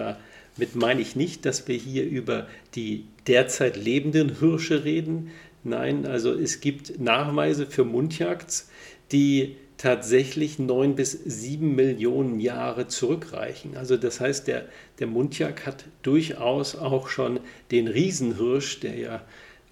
damit 0.58 0.74
meine 0.74 1.00
ich 1.00 1.14
nicht, 1.14 1.46
dass 1.46 1.68
wir 1.68 1.76
hier 1.76 2.04
über 2.04 2.48
die 2.74 3.04
derzeit 3.28 3.76
lebenden 3.76 4.40
Hirsche 4.40 4.84
reden. 4.84 5.30
Nein, 5.62 6.04
also 6.04 6.34
es 6.34 6.60
gibt 6.60 6.98
Nachweise 6.98 7.66
für 7.66 7.84
Muntjagds, 7.84 8.68
die 9.12 9.56
tatsächlich 9.76 10.58
neun 10.58 10.96
bis 10.96 11.12
sieben 11.12 11.76
Millionen 11.76 12.40
Jahre 12.40 12.88
zurückreichen. 12.88 13.76
Also 13.76 13.96
das 13.96 14.20
heißt, 14.20 14.48
der, 14.48 14.66
der 14.98 15.06
Muntjak 15.06 15.64
hat 15.64 15.84
durchaus 16.02 16.74
auch 16.74 17.08
schon 17.08 17.38
den 17.70 17.86
Riesenhirsch, 17.86 18.80
der 18.80 18.98
ja 18.98 19.24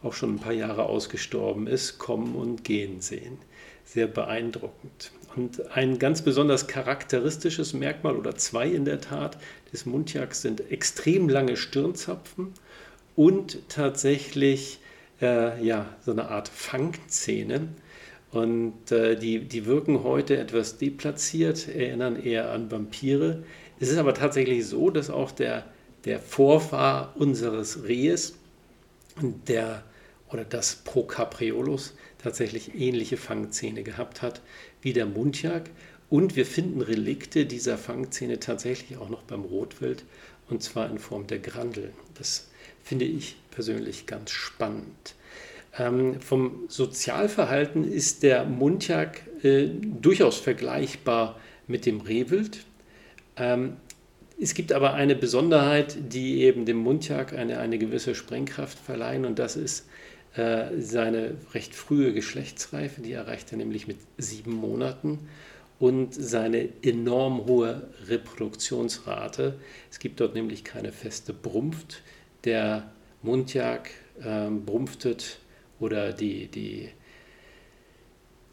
auch 0.05 0.13
schon 0.13 0.37
ein 0.37 0.39
paar 0.39 0.53
Jahre 0.53 0.85
ausgestorben 0.85 1.67
ist, 1.67 1.99
kommen 1.99 2.37
und 2.37 2.63
gehen 2.63 3.01
sehen. 3.01 3.39
Sehr 3.85 4.07
beeindruckend. 4.07 5.11
Und 5.37 5.71
ein 5.77 5.99
ganz 5.99 6.23
besonders 6.23 6.67
charakteristisches 6.67 7.75
Merkmal 7.75 8.17
oder 8.17 8.35
zwei 8.37 8.67
in 8.67 8.87
der 8.87 9.01
Tat 9.03 9.37
des 9.73 9.85
Muntjaks 9.85 10.41
sind 10.43 10.71
extrem 10.73 11.29
lange 11.29 11.57
Stirnzapfen 11.57 12.53
und 13.15 13.59
tatsächlich 13.69 14.81
äh, 15.21 15.63
ja, 15.63 15.95
so 16.05 16.13
eine 16.13 16.31
Art 16.31 16.49
Fangzähne. 16.49 17.69
Und 18.33 18.91
äh, 18.91 19.17
die, 19.17 19.41
die 19.41 19.67
wirken 19.67 20.03
heute 20.05 20.39
etwas 20.39 20.79
deplatziert, 20.79 21.69
erinnern 21.69 22.17
eher 22.17 22.51
an 22.51 22.71
Vampire. 22.71 23.43
Es 23.79 23.91
ist 23.91 23.99
aber 23.99 24.15
tatsächlich 24.15 24.67
so, 24.67 24.91
dass 24.91 25.11
auch 25.11 25.33
der, 25.33 25.65
der 26.07 26.19
Vorfahr 26.19 27.13
unseres 27.17 27.85
Rehes, 27.85 28.35
der 29.47 29.85
oder 30.33 30.45
das 30.45 30.77
Procapreolus 30.77 31.95
tatsächlich 32.19 32.75
ähnliche 32.75 33.17
Fangzähne 33.17 33.83
gehabt 33.83 34.23
hat 34.23 34.41
wie 34.83 34.93
der 34.93 35.07
Muntjak. 35.07 35.71
Und 36.09 36.37
wir 36.37 36.47
finden 36.47 36.81
Relikte 36.81 37.47
dieser 37.47 37.79
Fangzähne 37.79 38.39
tatsächlich 38.39 38.99
auch 38.99 39.09
noch 39.09 39.23
beim 39.23 39.43
Rotwild 39.43 40.05
und 40.49 40.63
zwar 40.63 40.89
in 40.91 40.99
Form 40.99 41.27
der 41.27 41.39
Grandeln. 41.39 41.93
Das 42.15 42.49
finde 42.85 43.05
ich 43.05 43.37
persönlich 43.51 44.07
ganz 44.07 44.31
spannend. 44.31 45.15
Ähm, 45.79 46.21
vom 46.21 46.65
Sozialverhalten 46.69 47.85
ist 47.85 48.23
der 48.23 48.45
Muntjak 48.45 49.23
äh, 49.43 49.67
durchaus 49.67 50.39
vergleichbar 50.39 51.39
mit 51.67 51.85
dem 51.85 52.01
Rehwild. 52.01 52.65
Ähm, 53.37 53.77
es 54.41 54.55
gibt 54.55 54.73
aber 54.73 54.95
eine 54.95 55.17
Besonderheit, 55.17 55.97
die 56.13 56.43
eben 56.43 56.67
dem 56.67 56.77
Muntjak 56.77 57.33
eine, 57.33 57.59
eine 57.59 57.79
gewisse 57.79 58.15
Sprengkraft 58.15 58.79
verleihen 58.79 59.25
und 59.25 59.39
das 59.39 59.57
ist 59.57 59.87
äh, 60.37 60.81
seine 60.81 61.35
recht 61.55 61.75
frühe 61.75 62.13
Geschlechtsreife, 62.13 63.01
die 63.01 63.13
erreicht 63.13 63.53
er 63.53 63.59
nämlich 63.59 63.87
mit 63.87 63.99
sieben 64.19 64.53
Monaten 64.55 65.29
und 65.79 66.15
seine 66.15 66.69
enorm 66.83 67.47
hohe 67.47 67.89
Reproduktionsrate. 68.07 69.59
Es 69.91 69.99
gibt 69.99 70.21
dort 70.21 70.35
nämlich 70.35 70.65
keine 70.65 70.93
feste 70.93 71.33
Brumpft. 71.33 72.03
Der 72.45 72.91
Mundjak 73.23 73.91
äh, 74.23 74.49
brumpftet 74.51 75.39
oder 75.81 76.13
die, 76.13 76.49
die, 76.49 76.89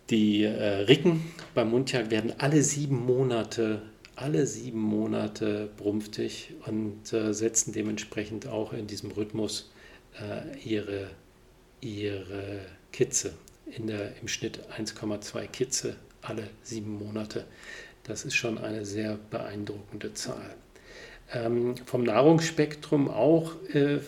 die 0.09 0.43
äh, 0.43 0.83
Ricken 0.83 1.21
beim 1.53 1.71
Mundjak 1.71 2.11
werden 2.11 2.33
alle 2.37 2.61
sieben 2.61 3.05
Monate 3.05 3.81
alle 4.15 4.45
sieben 4.45 4.79
Monate 4.79 5.69
brumpftig 5.77 6.53
und 6.67 7.11
äh, 7.13 7.33
setzen 7.33 7.73
dementsprechend 7.73 8.47
auch 8.47 8.73
in 8.73 8.87
diesem 8.87 9.11
Rhythmus 9.11 9.71
äh, 10.19 10.57
ihre 10.59 11.09
ihre 11.83 12.61
Kitze 12.91 13.33
in 13.65 13.87
der, 13.87 14.11
im 14.21 14.27
Schnitt 14.27 14.59
1,2 14.77 15.47
Kitze 15.47 15.95
alle 16.21 16.47
sieben 16.63 16.97
Monate. 16.97 17.45
Das 18.03 18.25
ist 18.25 18.35
schon 18.35 18.57
eine 18.57 18.85
sehr 18.85 19.17
beeindruckende 19.29 20.13
Zahl. 20.13 20.55
Ähm, 21.33 21.75
vom 21.85 22.03
Nahrungsspektrum 22.03 23.09
auch 23.09 23.53
äh, 23.73 23.99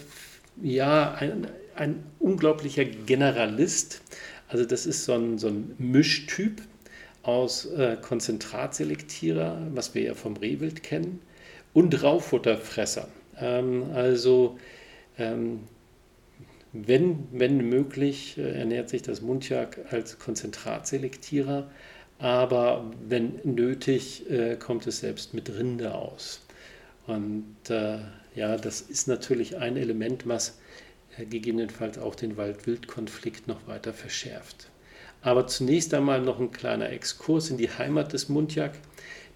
ja 0.62 1.14
ein, 1.16 1.48
ein, 1.76 2.04
unglaublicher 2.20 2.86
Generalist. 2.86 4.02
Also 4.48 4.66
das 4.66 4.86
ist 4.86 5.06
so 5.06 5.14
ein, 5.14 5.38
so 5.38 5.48
ein 5.48 5.76
Mischtyp 5.78 6.62
aus 7.24 7.66
äh, 7.66 7.98
Konzentratselektierer, 8.02 9.68
was 9.74 9.96
wir 9.96 10.04
ja 10.04 10.14
vom 10.14 10.38
Rehwild 10.38 10.84
kennen, 10.84 11.22
und 11.74 12.04
Raufutterfresser. 12.04 13.08
Ähm, 13.40 13.86
also 13.94 14.60
ähm, 15.18 15.62
wenn, 16.84 17.28
wenn 17.32 17.70
möglich, 17.70 18.38
äh, 18.38 18.60
ernährt 18.60 18.90
sich 18.90 19.02
das 19.02 19.22
Muntjak 19.22 19.80
als 19.92 20.20
Konzentratselektierer, 20.20 21.70
aber 22.20 22.92
wenn 23.08 23.40
nötig, 23.44 24.30
äh, 24.30 24.56
kommt 24.58 24.88
es 24.88 25.00
selbst 25.00 25.34
mit 25.34 25.50
Rinde 25.50 25.94
aus. 25.96 26.42
Und 27.08 27.56
äh, 27.70 28.00
ja, 28.36 28.58
das 28.58 28.82
ist 28.82 29.08
natürlich 29.08 29.58
ein 29.58 29.78
Element, 29.78 30.28
was 30.28 30.60
äh, 31.18 31.26
gegebenenfalls 31.26 31.98
auch 31.98 32.16
den 32.16 32.36
Wald-Wild-Konflikt 32.36 33.48
noch 33.48 33.68
weiter 33.68 33.94
verschärft. 33.94 34.70
Aber 35.22 35.48
zunächst 35.48 35.94
einmal 35.94 36.22
noch 36.22 36.40
ein 36.40 36.52
kleiner 36.52 36.90
Exkurs 36.90 37.50
in 37.50 37.58
die 37.58 37.70
Heimat 37.70 38.14
des 38.14 38.30
Muntjak. 38.30 38.74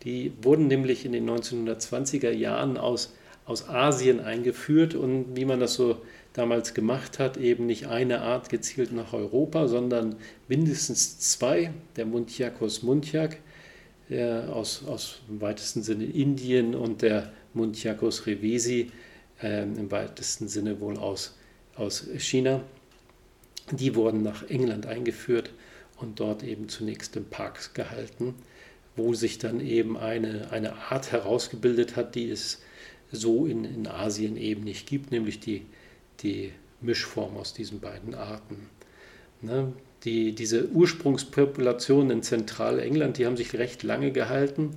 Die 0.03 0.34
wurden 0.41 0.67
nämlich 0.67 1.05
in 1.05 1.13
den 1.13 1.29
1920er 1.29 2.31
Jahren 2.31 2.77
aus, 2.77 3.13
aus 3.46 3.67
Asien 3.67 4.19
eingeführt 4.19 4.93
und 4.93 5.36
wie 5.36 5.46
man 5.46 5.60
das 5.60 5.74
so 5.74 6.01
damals 6.39 6.74
gemacht 6.74 7.19
hat, 7.19 7.36
eben 7.36 7.65
nicht 7.65 7.88
eine 7.88 8.22
Art 8.22 8.50
gezielt 8.50 8.93
nach 8.93 9.12
Europa, 9.12 9.67
sondern 9.67 10.15
mindestens 10.48 11.19
zwei, 11.19 11.74
der 11.98 12.05
Muntiacus 12.05 12.81
muntiac 12.81 13.38
aus, 14.10 14.86
aus 14.88 15.19
im 15.29 15.41
weitesten 15.41 15.84
Sinne 15.84 16.05
Indien 16.05 16.74
und 16.75 17.01
der 17.01 17.31
Muntiacus 17.53 18.25
revesi 18.25 18.89
äh, 19.43 19.63
im 19.63 19.91
weitesten 19.91 20.48
Sinne 20.48 20.79
wohl 20.79 20.98
aus, 20.98 21.38
aus 21.75 22.08
China. 22.17 22.62
Die 23.72 23.93
wurden 23.96 24.24
nach 24.24 24.50
England 24.50 24.86
eingeführt 24.88 25.51
und 25.98 26.22
dort 26.22 26.41
eben 26.43 26.69
zunächst 26.69 27.15
in 27.17 27.25
Parks 27.25 27.74
gehalten, 27.74 28.34
wo 28.96 29.13
sich 29.13 29.38
dann 29.38 29.60
eben 29.60 29.98
eine, 29.98 30.51
eine 30.51 30.74
Art 30.89 31.12
herausgebildet 31.12 31.96
hat, 31.98 32.15
die 32.15 32.29
es 32.29 32.62
so 33.12 33.46
in, 33.46 33.65
in 33.65 33.88
Asien 33.88 34.38
eben 34.38 34.63
nicht 34.63 34.88
gibt, 34.88 35.12
nämlich 35.12 35.39
die 35.39 35.65
die 36.24 36.52
Mischform 36.82 37.38
aus 37.38 37.54
diesen 37.54 37.80
beiden 37.80 38.16
Arten. 38.16 38.70
Ne? 39.42 39.74
Die, 40.04 40.34
diese 40.34 40.70
Ursprungspopulationen 40.70 42.12
in 42.12 42.24
Zentralengland, 42.24 43.18
die 43.18 43.26
haben 43.26 43.38
sich 43.38 43.54
recht 43.54 43.84
lange 43.84 44.12
gehalten. 44.12 44.72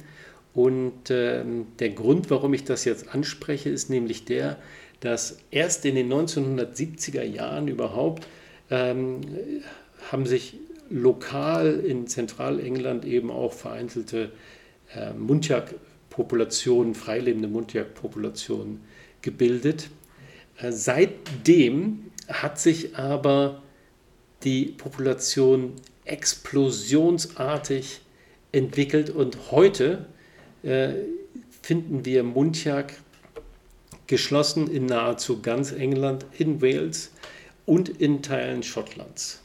Und 0.54 1.10
äh, 1.10 1.44
der 1.78 1.90
Grund, 1.90 2.30
warum 2.30 2.52
ich 2.54 2.64
das 2.64 2.84
jetzt 2.84 3.14
anspreche, 3.14 3.70
ist 3.70 3.88
nämlich 3.88 4.24
der, 4.24 4.58
dass 5.00 5.38
erst 5.50 5.84
in 5.84 5.94
den 5.94 6.12
1970er 6.12 7.22
Jahren 7.22 7.68
überhaupt 7.68 8.26
ähm, 8.70 9.20
haben 10.10 10.26
sich 10.26 10.58
lokal 10.90 11.80
in 11.80 12.06
Zentralengland 12.06 13.04
eben 13.04 13.30
auch 13.30 13.52
vereinzelte 13.52 14.30
äh, 14.94 15.12
Muntjak-Populationen, 15.14 16.94
freilebende 16.94 17.48
Muntjak-Populationen 17.48 18.80
gebildet. 19.22 19.88
Äh, 20.58 20.72
seitdem 20.72 22.10
hat 22.28 22.58
sich 22.58 22.96
aber 22.96 23.62
die 24.44 24.66
Population 24.66 25.74
explosionsartig 26.04 28.00
entwickelt 28.50 29.10
und 29.10 29.50
heute 29.50 30.06
äh, 30.62 30.94
finden 31.62 32.04
wir 32.04 32.22
Muntjak 32.22 32.94
geschlossen 34.06 34.68
in 34.68 34.86
nahezu 34.86 35.40
ganz 35.40 35.72
England, 35.72 36.26
in 36.38 36.60
Wales 36.60 37.12
und 37.64 37.88
in 37.88 38.22
Teilen 38.22 38.62
Schottlands. 38.62 39.40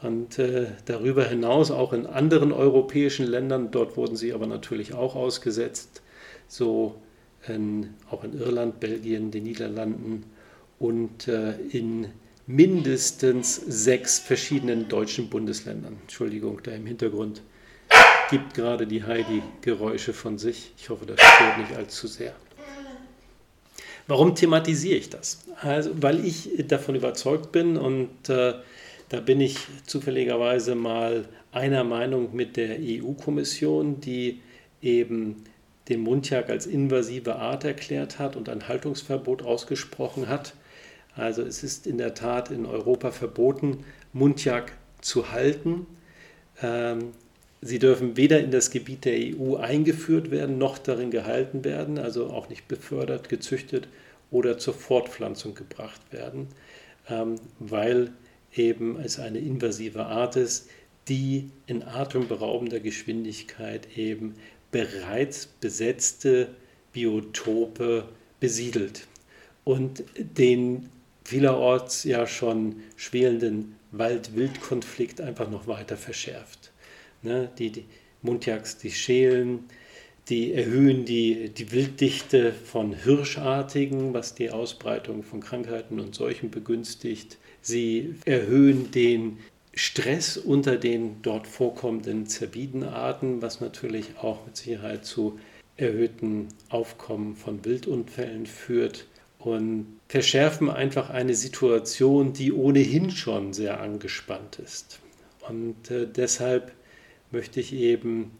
Und 0.00 0.38
äh, 0.38 0.68
darüber 0.86 1.24
hinaus 1.24 1.70
auch 1.70 1.92
in 1.92 2.06
anderen 2.06 2.52
europäischen 2.52 3.26
Ländern, 3.26 3.70
dort 3.70 3.96
wurden 3.96 4.16
sie 4.16 4.32
aber 4.32 4.46
natürlich 4.46 4.94
auch 4.94 5.14
ausgesetzt, 5.14 6.00
so 6.48 6.94
in, 7.48 7.94
auch 8.10 8.24
in 8.24 8.38
Irland, 8.38 8.80
Belgien, 8.80 9.30
den 9.30 9.44
Niederlanden 9.44 10.24
und 10.78 11.28
äh, 11.28 11.54
in 11.70 12.08
mindestens 12.46 13.56
sechs 13.56 14.18
verschiedenen 14.18 14.88
deutschen 14.88 15.28
Bundesländern. 15.28 15.96
Entschuldigung, 16.02 16.60
da 16.62 16.72
im 16.72 16.86
Hintergrund 16.86 17.42
gibt 18.30 18.54
gerade 18.54 18.86
die 18.86 19.04
Heidi 19.04 19.42
Geräusche 19.60 20.12
von 20.12 20.38
sich. 20.38 20.72
Ich 20.78 20.88
hoffe, 20.88 21.06
das 21.06 21.20
stört 21.20 21.58
nicht 21.58 21.76
allzu 21.76 22.06
sehr. 22.06 22.34
Warum 24.06 24.34
thematisiere 24.34 24.96
ich 24.96 25.10
das? 25.10 25.44
Also, 25.60 25.90
weil 26.02 26.24
ich 26.24 26.50
davon 26.66 26.96
überzeugt 26.96 27.52
bin 27.52 27.76
und 27.76 28.28
äh, 28.28 28.54
da 29.08 29.20
bin 29.20 29.40
ich 29.40 29.56
zufälligerweise 29.86 30.74
mal 30.74 31.28
einer 31.52 31.84
Meinung 31.84 32.34
mit 32.34 32.56
der 32.56 32.78
EU-Kommission, 32.80 34.00
die 34.00 34.40
eben 34.82 35.44
den 35.90 36.00
Mundjak 36.00 36.48
als 36.48 36.66
invasive 36.66 37.36
Art 37.36 37.64
erklärt 37.64 38.18
hat 38.18 38.36
und 38.36 38.48
ein 38.48 38.68
Haltungsverbot 38.68 39.42
ausgesprochen 39.42 40.28
hat. 40.28 40.54
Also 41.16 41.42
es 41.42 41.62
ist 41.62 41.86
in 41.86 41.98
der 41.98 42.14
Tat 42.14 42.50
in 42.50 42.64
Europa 42.64 43.10
verboten, 43.10 43.84
Mundjak 44.12 44.72
zu 45.00 45.32
halten. 45.32 45.86
Ähm, 46.62 47.10
sie 47.60 47.78
dürfen 47.78 48.16
weder 48.16 48.40
in 48.40 48.50
das 48.50 48.70
Gebiet 48.70 49.04
der 49.04 49.18
EU 49.36 49.56
eingeführt 49.56 50.30
werden, 50.30 50.58
noch 50.58 50.78
darin 50.78 51.10
gehalten 51.10 51.64
werden, 51.64 51.98
also 51.98 52.28
auch 52.28 52.48
nicht 52.48 52.68
befördert, 52.68 53.28
gezüchtet 53.28 53.88
oder 54.30 54.58
zur 54.58 54.74
Fortpflanzung 54.74 55.54
gebracht 55.54 56.00
werden, 56.12 56.48
ähm, 57.08 57.34
weil 57.58 58.12
eben 58.54 58.98
es 59.00 59.18
eine 59.18 59.38
invasive 59.38 60.06
Art 60.06 60.36
ist, 60.36 60.68
die 61.08 61.50
in 61.66 61.82
atemberaubender 61.82 62.78
Geschwindigkeit 62.78 63.96
eben 63.96 64.36
bereits 64.70 65.46
besetzte 65.46 66.48
Biotope 66.92 68.08
besiedelt 68.40 69.06
und 69.64 70.04
den 70.16 70.88
vielerorts 71.24 72.04
ja 72.04 72.26
schon 72.26 72.76
schwelenden 72.96 73.76
Wald-Wild-Konflikt 73.92 75.20
einfach 75.20 75.50
noch 75.50 75.66
weiter 75.66 75.96
verschärft. 75.96 76.72
Ne, 77.22 77.50
die, 77.58 77.70
die 77.70 77.84
Mundjaks, 78.22 78.78
die 78.78 78.90
schälen, 78.90 79.64
die 80.28 80.52
erhöhen 80.54 81.04
die, 81.04 81.50
die 81.50 81.72
Wilddichte 81.72 82.52
von 82.52 82.94
Hirschartigen, 82.94 84.14
was 84.14 84.34
die 84.34 84.50
Ausbreitung 84.50 85.22
von 85.22 85.40
Krankheiten 85.40 85.98
und 85.98 86.14
Seuchen 86.14 86.50
begünstigt. 86.50 87.36
Sie 87.62 88.14
erhöhen 88.24 88.90
den 88.92 89.38
Stress 89.72 90.36
unter 90.36 90.76
den 90.76 91.22
dort 91.22 91.46
vorkommenden 91.46 92.26
Zerbidenarten, 92.26 93.40
was 93.40 93.60
natürlich 93.60 94.18
auch 94.20 94.44
mit 94.46 94.56
Sicherheit 94.56 95.04
zu 95.04 95.38
erhöhten 95.76 96.48
Aufkommen 96.68 97.36
von 97.36 97.64
Wildunfällen 97.64 98.46
führt 98.46 99.06
und 99.38 99.86
verschärfen 100.08 100.68
einfach 100.68 101.08
eine 101.10 101.34
Situation, 101.34 102.32
die 102.32 102.52
ohnehin 102.52 103.10
schon 103.10 103.52
sehr 103.52 103.80
angespannt 103.80 104.58
ist. 104.58 105.00
Und 105.48 105.90
äh, 105.90 106.06
deshalb 106.06 106.72
möchte 107.30 107.60
ich 107.60 107.72
eben 107.72 108.32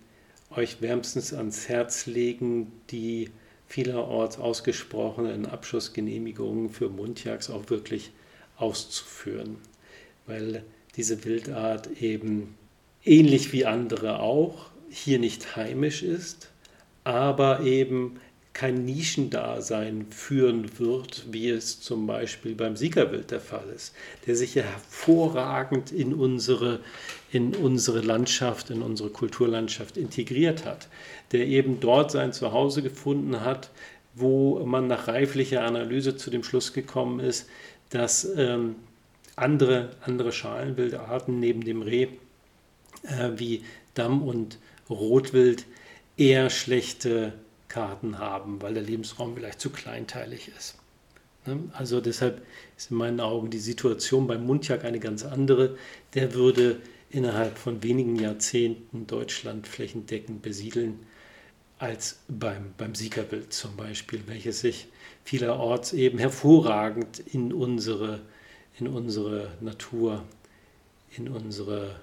euch 0.51 0.83
wärmstens 0.83 1.33
ans 1.33 1.69
Herz 1.69 2.07
legen, 2.07 2.73
die 2.91 3.31
vielerorts 3.67 4.39
ausgesprochenen 4.39 5.47
Abschussgenehmigungen 5.47 6.71
für 6.71 6.89
Mundjagds 6.89 7.51
auch 7.51 7.71
wirklich 7.71 8.11
auszuführen, 8.57 9.57
weil 10.27 10.65
diese 10.97 11.25
Wildart 11.25 12.01
eben 12.01 12.55
ähnlich 13.05 13.53
wie 13.53 13.67
andere 13.67 14.21
auch 14.21 14.71
hier 14.91 15.19
nicht 15.19 15.57
heimisch 15.57 16.03
ist, 16.03 16.51
aber 17.05 17.61
eben 17.61 18.21
kein 18.53 18.85
Nischendasein 18.85 20.07
führen 20.11 20.79
wird, 20.79 21.25
wie 21.31 21.49
es 21.49 21.81
zum 21.81 22.07
Beispiel 22.07 22.55
beim 22.55 22.77
Siegerwild 22.77 23.31
der 23.31 23.41
Fall 23.41 23.69
ist, 23.75 23.95
der 24.27 24.35
sich 24.35 24.55
ja 24.57 24.65
hervorragend 24.65 25.93
in 25.93 26.13
unsere, 26.13 26.81
in 27.31 27.55
unsere 27.55 28.01
Landschaft, 28.01 28.71
in 28.71 28.83
unsere 28.83 29.11
Kulturlandschaft 29.11 29.97
integriert 29.97 30.67
hat, 30.67 30.89
der 31.33 31.47
eben 31.47 31.79
dort 31.81 32.11
sein 32.11 32.33
Zuhause 32.33 32.83
gefunden 32.83 33.41
hat, 33.41 33.71
wo 34.15 34.65
man 34.67 34.89
nach 34.89 35.07
reiflicher 35.07 35.63
Analyse 35.63 36.17
zu 36.17 36.31
dem 36.31 36.43
Schluss 36.43 36.73
gekommen 36.73 37.21
ist, 37.21 37.49
dass 37.91 38.29
ähm, 38.37 38.75
andere, 39.41 39.91
andere 40.03 40.33
Schalenwildarten 40.33 41.41
neben 41.41 41.63
dem 41.63 41.83
Reh 41.83 42.09
äh, 43.03 43.31
wie 43.37 43.65
Damm- 43.95 44.23
und 44.23 44.59
Rotwild 44.89 45.67
eher 46.17 46.51
schlechte 46.51 47.33
Karten 47.69 48.19
haben, 48.19 48.61
weil 48.61 48.75
der 48.75 48.83
Lebensraum 48.83 49.35
vielleicht 49.35 49.61
zu 49.61 49.71
kleinteilig 49.71 50.51
ist. 50.57 50.77
Ne? 51.47 51.59
Also 51.73 52.01
deshalb 52.01 52.43
ist 52.77 52.91
in 52.91 52.97
meinen 52.97 53.21
Augen 53.21 53.51
die 53.51 53.59
Situation 53.59 54.27
beim 54.27 54.45
Mundjak 54.45 54.85
eine 54.85 55.01
ganz 55.01 55.25
andere. 55.25 55.77
Der 56.15 56.35
würde 56.35 56.81
innerhalb 57.11 57.59
von 57.59 57.83
wenigen 57.83 58.17
Jahrzehnten 58.17 59.07
Deutschland 59.07 59.67
flächendeckend 59.67 60.43
besiedeln 60.43 61.01
als 61.79 62.21
beim, 62.29 62.75
beim 62.77 62.95
Siegerbild 62.95 63.53
zum 63.53 63.77
Beispiel, 63.77 64.23
welches 64.27 64.61
sich 64.61 64.89
vielerorts 65.25 65.93
eben 65.95 66.19
hervorragend 66.19 67.21
in 67.21 67.53
unsere, 67.53 68.21
in 68.81 68.89
unsere 68.89 69.53
Natur, 69.61 70.25
in 71.17 71.29
unsere 71.29 71.97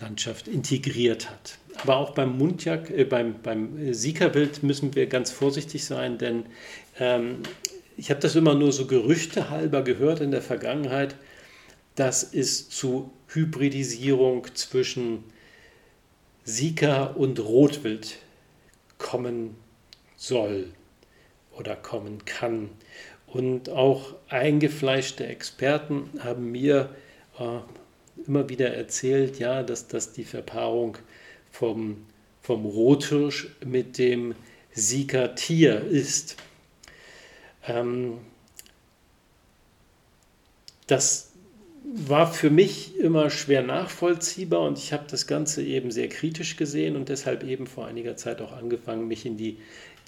Landschaft 0.00 0.48
integriert 0.48 1.28
hat. 1.28 1.58
Aber 1.76 1.96
auch 1.96 2.10
beim 2.10 2.38
Mundjak, 2.38 2.90
äh, 2.90 3.04
beim, 3.04 3.40
beim 3.42 3.92
Siegerwild 3.92 4.62
müssen 4.62 4.94
wir 4.94 5.06
ganz 5.06 5.30
vorsichtig 5.30 5.84
sein, 5.84 6.18
denn 6.18 6.46
ähm, 6.98 7.42
ich 7.96 8.10
habe 8.10 8.20
das 8.20 8.36
immer 8.36 8.54
nur 8.54 8.72
so 8.72 8.86
gerüchtehalber 8.86 9.82
gehört 9.82 10.20
in 10.20 10.30
der 10.30 10.42
Vergangenheit, 10.42 11.16
dass 11.96 12.22
es 12.32 12.68
zu 12.68 13.10
Hybridisierung 13.28 14.46
zwischen 14.54 15.24
Sika 16.44 17.06
und 17.06 17.40
Rotwild 17.40 18.18
kommen 18.98 19.56
soll 20.16 20.68
oder 21.56 21.74
kommen 21.74 22.24
kann. 22.24 22.70
Und 23.32 23.68
auch 23.68 24.14
eingefleischte 24.28 25.26
Experten 25.26 26.08
haben 26.20 26.50
mir 26.50 26.90
äh, 27.38 27.58
immer 28.26 28.48
wieder 28.48 28.74
erzählt, 28.74 29.38
ja, 29.38 29.62
dass, 29.62 29.86
dass 29.86 30.12
die 30.12 30.24
Verpaarung 30.24 30.96
vom, 31.50 32.06
vom 32.40 32.64
Rothirsch 32.64 33.48
mit 33.64 33.98
dem 33.98 34.34
Sika-Tier 34.72 35.84
ist. 35.84 36.36
Ähm, 37.66 38.18
das 40.86 41.32
war 41.84 42.32
für 42.32 42.50
mich 42.50 42.96
immer 42.98 43.30
schwer 43.30 43.62
nachvollziehbar 43.62 44.60
und 44.60 44.78
ich 44.78 44.92
habe 44.92 45.04
das 45.10 45.26
Ganze 45.26 45.62
eben 45.62 45.90
sehr 45.90 46.08
kritisch 46.08 46.56
gesehen 46.56 46.96
und 46.96 47.08
deshalb 47.08 47.44
eben 47.44 47.66
vor 47.66 47.86
einiger 47.86 48.16
Zeit 48.16 48.42
auch 48.42 48.52
angefangen, 48.52 49.08
mich 49.08 49.24
in 49.24 49.36
die, 49.36 49.58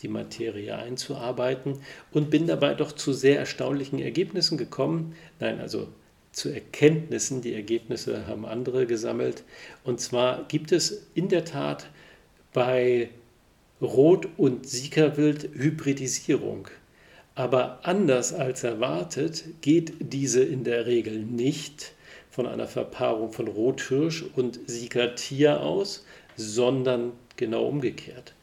die 0.02 0.08
Materie 0.08 0.76
einzuarbeiten 0.76 1.80
und 2.12 2.30
bin 2.30 2.46
dabei 2.46 2.74
doch 2.74 2.92
zu 2.92 3.12
sehr 3.12 3.38
erstaunlichen 3.38 3.98
Ergebnissen 3.98 4.58
gekommen. 4.58 5.14
Nein, 5.38 5.60
also 5.60 5.88
zu 6.32 6.48
Erkenntnissen. 6.48 7.42
Die 7.42 7.54
Ergebnisse 7.54 8.26
haben 8.26 8.46
andere 8.46 8.86
gesammelt. 8.86 9.44
Und 9.84 10.00
zwar 10.00 10.44
gibt 10.48 10.72
es 10.72 11.06
in 11.14 11.28
der 11.28 11.44
Tat 11.44 11.88
bei 12.52 13.10
Rot- 13.80 14.28
und 14.36 14.68
Siegerwild 14.68 15.50
Hybridisierung. 15.54 16.68
Aber 17.34 17.80
anders 17.82 18.32
als 18.32 18.64
erwartet 18.64 19.44
geht 19.60 19.94
diese 20.00 20.42
in 20.42 20.64
der 20.64 20.86
Regel 20.86 21.18
nicht 21.18 21.92
von 22.30 22.46
einer 22.46 22.68
Verpaarung 22.68 23.32
von 23.32 23.48
Rothirsch 23.48 24.24
und 24.36 24.60
Siegertier 24.66 25.60
aus, 25.62 26.04
sondern 26.36 27.12
genau 27.36 27.66
umgekehrt. 27.66 28.34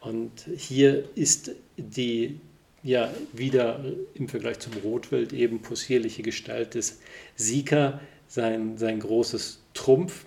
Und 0.00 0.46
hier 0.56 1.04
ist 1.14 1.52
die 1.76 2.40
ja 2.82 3.12
wieder 3.32 3.84
im 4.14 4.28
Vergleich 4.28 4.58
zum 4.58 4.72
Rotwild 4.82 5.32
eben 5.32 5.60
possierliche 5.60 6.22
Gestalt 6.22 6.74
des 6.74 7.00
Sika 7.36 8.00
sein, 8.26 8.78
sein 8.78 9.00
großes 9.00 9.60
Trumpf, 9.74 10.24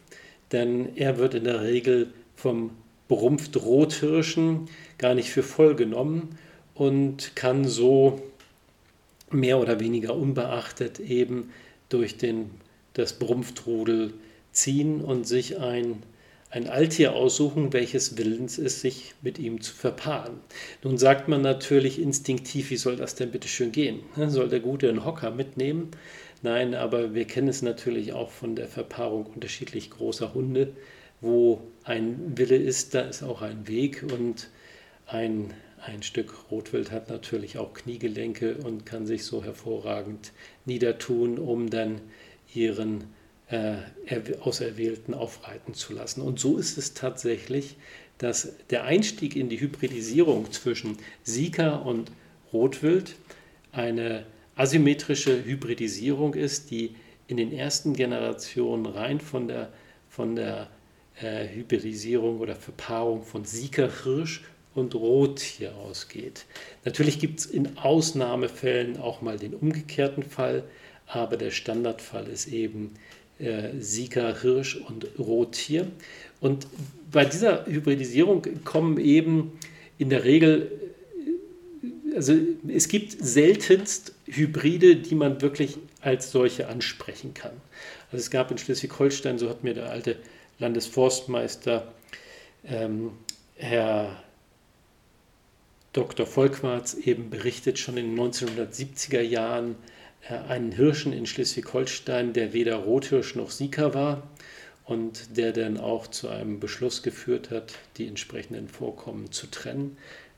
denn 0.52 0.96
er 0.96 1.18
wird 1.18 1.34
in 1.34 1.46
der 1.46 1.64
Regel 1.64 2.14
vom 2.36 2.72
Brumpft 3.08 3.58
Rothirschen 3.58 4.70
gar 4.98 5.16
nicht 5.16 5.30
für 5.30 5.44
voll 5.44 5.76
genommen 5.76 6.38
und 6.76 7.36
kann 7.36 7.66
so 7.66 8.22
mehr 9.32 9.60
oder 9.60 9.80
weniger 9.80 10.16
unbeachtet 10.16 11.00
eben 11.00 11.50
durch 11.90 12.18
den, 12.18 12.52
das 12.94 13.14
Brumpftrudel 13.14 14.14
ziehen 14.52 15.02
und 15.02 15.28
sich 15.28 15.60
ein 15.60 16.04
ein 16.54 16.70
Altier 16.70 17.16
aussuchen, 17.16 17.74
welches 17.74 18.16
willens 18.16 18.60
ist, 18.60 18.82
sich 18.82 19.16
mit 19.24 19.40
ihm 19.40 19.62
zu 19.62 19.74
verpaaren. 19.74 20.36
Nun 20.84 21.00
sagt 21.00 21.28
man 21.28 21.42
natürlich 21.42 22.00
instinktiv, 22.00 22.70
wie 22.70 22.78
soll 22.78 22.96
das 22.96 23.16
denn 23.16 23.32
bitte 23.32 23.48
schön 23.48 23.72
gehen? 23.72 24.02
Ne, 24.16 24.30
soll 24.30 24.50
der 24.50 24.60
Gute 24.60 24.88
einen 24.88 25.04
Hocker 25.04 25.32
mitnehmen? 25.32 25.90
Nein, 26.44 26.76
aber 26.76 27.16
wir 27.16 27.26
kennen 27.26 27.48
es 27.48 27.64
natürlich 27.64 28.14
auch 28.14 28.30
von 28.30 28.56
der 28.56 28.68
Verpaarung 28.68 29.26
unterschiedlich 29.26 29.90
großer 29.90 30.36
Hunde. 30.36 30.74
Wo 31.22 31.60
ein 31.86 32.38
Wille 32.38 32.58
ist, 32.58 32.94
da 32.94 33.02
ist 33.02 33.24
auch 33.24 33.42
ein 33.42 33.68
Weg 33.68 34.06
und 34.14 34.50
ein, 35.08 35.56
ein 35.84 36.04
Stück 36.04 36.52
Rotwild 36.52 36.92
hat 36.92 37.10
natürlich 37.10 37.58
auch 37.58 37.74
Kniegelenke 37.74 38.58
und 38.58 38.86
kann 38.86 39.08
sich 39.08 39.26
so 39.26 39.44
hervorragend 39.44 40.34
niedertun, 40.66 41.40
um 41.40 41.72
dann 41.72 42.00
ihren 42.54 43.06
äh, 43.50 43.76
Auserwählten 44.42 45.14
aufreiten 45.14 45.74
zu 45.74 45.94
lassen. 45.94 46.22
Und 46.22 46.40
so 46.40 46.58
ist 46.58 46.78
es 46.78 46.94
tatsächlich, 46.94 47.76
dass 48.18 48.54
der 48.70 48.84
Einstieg 48.84 49.36
in 49.36 49.50
die 49.50 49.60
Hybridisierung 49.60 50.52
zwischen 50.52 50.98
Sika 51.24 51.76
und 51.76 52.12
Rotwild 52.52 53.16
eine 53.72 54.26
asymmetrische 54.56 55.44
Hybridisierung 55.44 56.36
ist, 56.36 56.72
die 56.72 56.96
in 57.28 57.38
den 57.38 57.52
ersten 57.52 57.94
Generationen 57.94 58.86
rein 58.86 59.20
von 59.20 59.48
der, 59.48 59.74
von 60.10 60.36
der 60.36 60.70
äh, 61.22 61.48
Hybridisierung 61.48 62.40
oder 62.40 62.56
Verpaarung 62.56 63.24
von 63.24 63.46
Sika-Hirsch 63.46 64.44
und 64.76 64.96
Rottier 64.96 65.76
ausgeht. 65.76 66.46
Natürlich 66.86 67.20
gibt 67.20 67.40
es 67.40 67.46
in 67.46 67.78
Ausnahmefällen 67.78 68.98
auch 68.98 69.22
mal 69.22 69.38
den 69.38 69.54
umgekehrten 69.54 70.24
Fall, 70.24 70.64
aber 71.08 71.38
der 71.38 71.52
Standardfall 71.52 72.28
ist 72.28 72.48
eben 72.48 72.94
äh, 73.44 73.72
Sika, 73.80 74.36
Hirsch 74.42 74.78
und 74.78 75.08
Rottier. 75.20 75.88
Und 76.40 76.68
bei 77.12 77.26
dieser 77.26 77.66
Hybridisierung 77.66 78.46
kommen 78.64 78.98
eben 78.98 79.60
in 79.98 80.10
der 80.10 80.24
Regel, 80.24 80.72
äh, 82.12 82.16
also 82.16 82.36
es 82.68 82.88
gibt 82.88 83.12
seltenst 83.12 84.14
Hybride, 84.26 84.96
die 84.96 85.16
man 85.16 85.42
wirklich 85.42 85.78
als 86.02 86.32
solche 86.32 86.68
ansprechen 86.68 87.34
kann. 87.34 87.54
Also 88.12 88.22
es 88.24 88.32
gab 88.32 88.52
in 88.52 88.58
Schleswig-Holstein, 88.58 89.38
so 89.38 89.50
hat 89.50 89.64
mir 89.64 89.74
der 89.74 89.90
alte 89.90 90.18
Landesforstmeister 90.60 91.92
ähm, 92.66 93.12
Herr 93.56 94.24
Dr. 95.94 96.26
Volkwarz 96.26 96.96
eben 96.96 97.30
berichtet, 97.30 97.78
schon 97.78 97.98
in 97.98 98.16
den 98.16 98.20
1970er 98.20 99.22
Jahren 99.22 99.76
einen 100.30 100.72
Hirschen 100.72 101.14
in 101.14 101.26
Schleswig-Holstein, 101.26 102.34
der 102.34 102.54
weder 102.54 102.76
Rothirsch 102.76 103.36
noch 103.36 103.52
Sika 103.52 103.94
war 103.94 104.24
und 104.86 105.38
der 105.38 105.52
dann 105.52 105.78
auch 105.78 106.08
zu 106.08 106.30
einem 106.30 106.60
Beschluss 106.60 107.04
geführt 107.04 107.52
hat, 107.52 107.74
die 107.98 108.08
entsprechenden 108.08 108.68
Vorkommen 108.68 109.32
zu 109.32 109.48
trennen. 109.48 109.98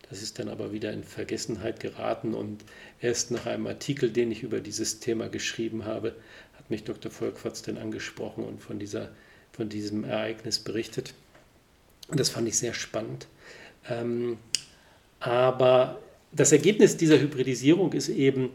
Das 0.10 0.22
ist 0.22 0.38
dann 0.40 0.50
aber 0.50 0.72
wieder 0.72 0.92
in 0.92 1.04
Vergessenheit 1.04 1.80
geraten 1.80 2.34
und 2.34 2.64
erst 3.02 3.32
nach 3.32 3.46
einem 3.46 3.68
Artikel, 3.68 4.12
den 4.12 4.32
ich 4.32 4.44
über 4.44 4.60
dieses 4.60 5.00
Thema 5.00 5.30
geschrieben 5.30 5.86
habe, 5.86 6.16
hat 6.58 6.70
mich 6.70 6.84
Dr. 6.84 7.12
Volkwarz 7.12 7.62
dann 7.64 7.78
angesprochen 7.78 8.44
und 8.44 8.62
von, 8.62 8.78
dieser, 8.78 9.10
von 9.52 9.70
diesem 9.70 10.04
Ereignis 10.04 10.60
berichtet. 10.60 11.14
Und 12.08 12.20
das 12.20 12.30
fand 12.30 12.48
ich 12.48 12.58
sehr 12.58 12.74
spannend. 12.76 13.28
Ähm, 13.90 14.38
aber 15.20 16.00
das 16.32 16.52
Ergebnis 16.52 16.98
dieser 16.98 17.20
Hybridisierung 17.20 17.94
ist 17.94 18.10
eben 18.10 18.52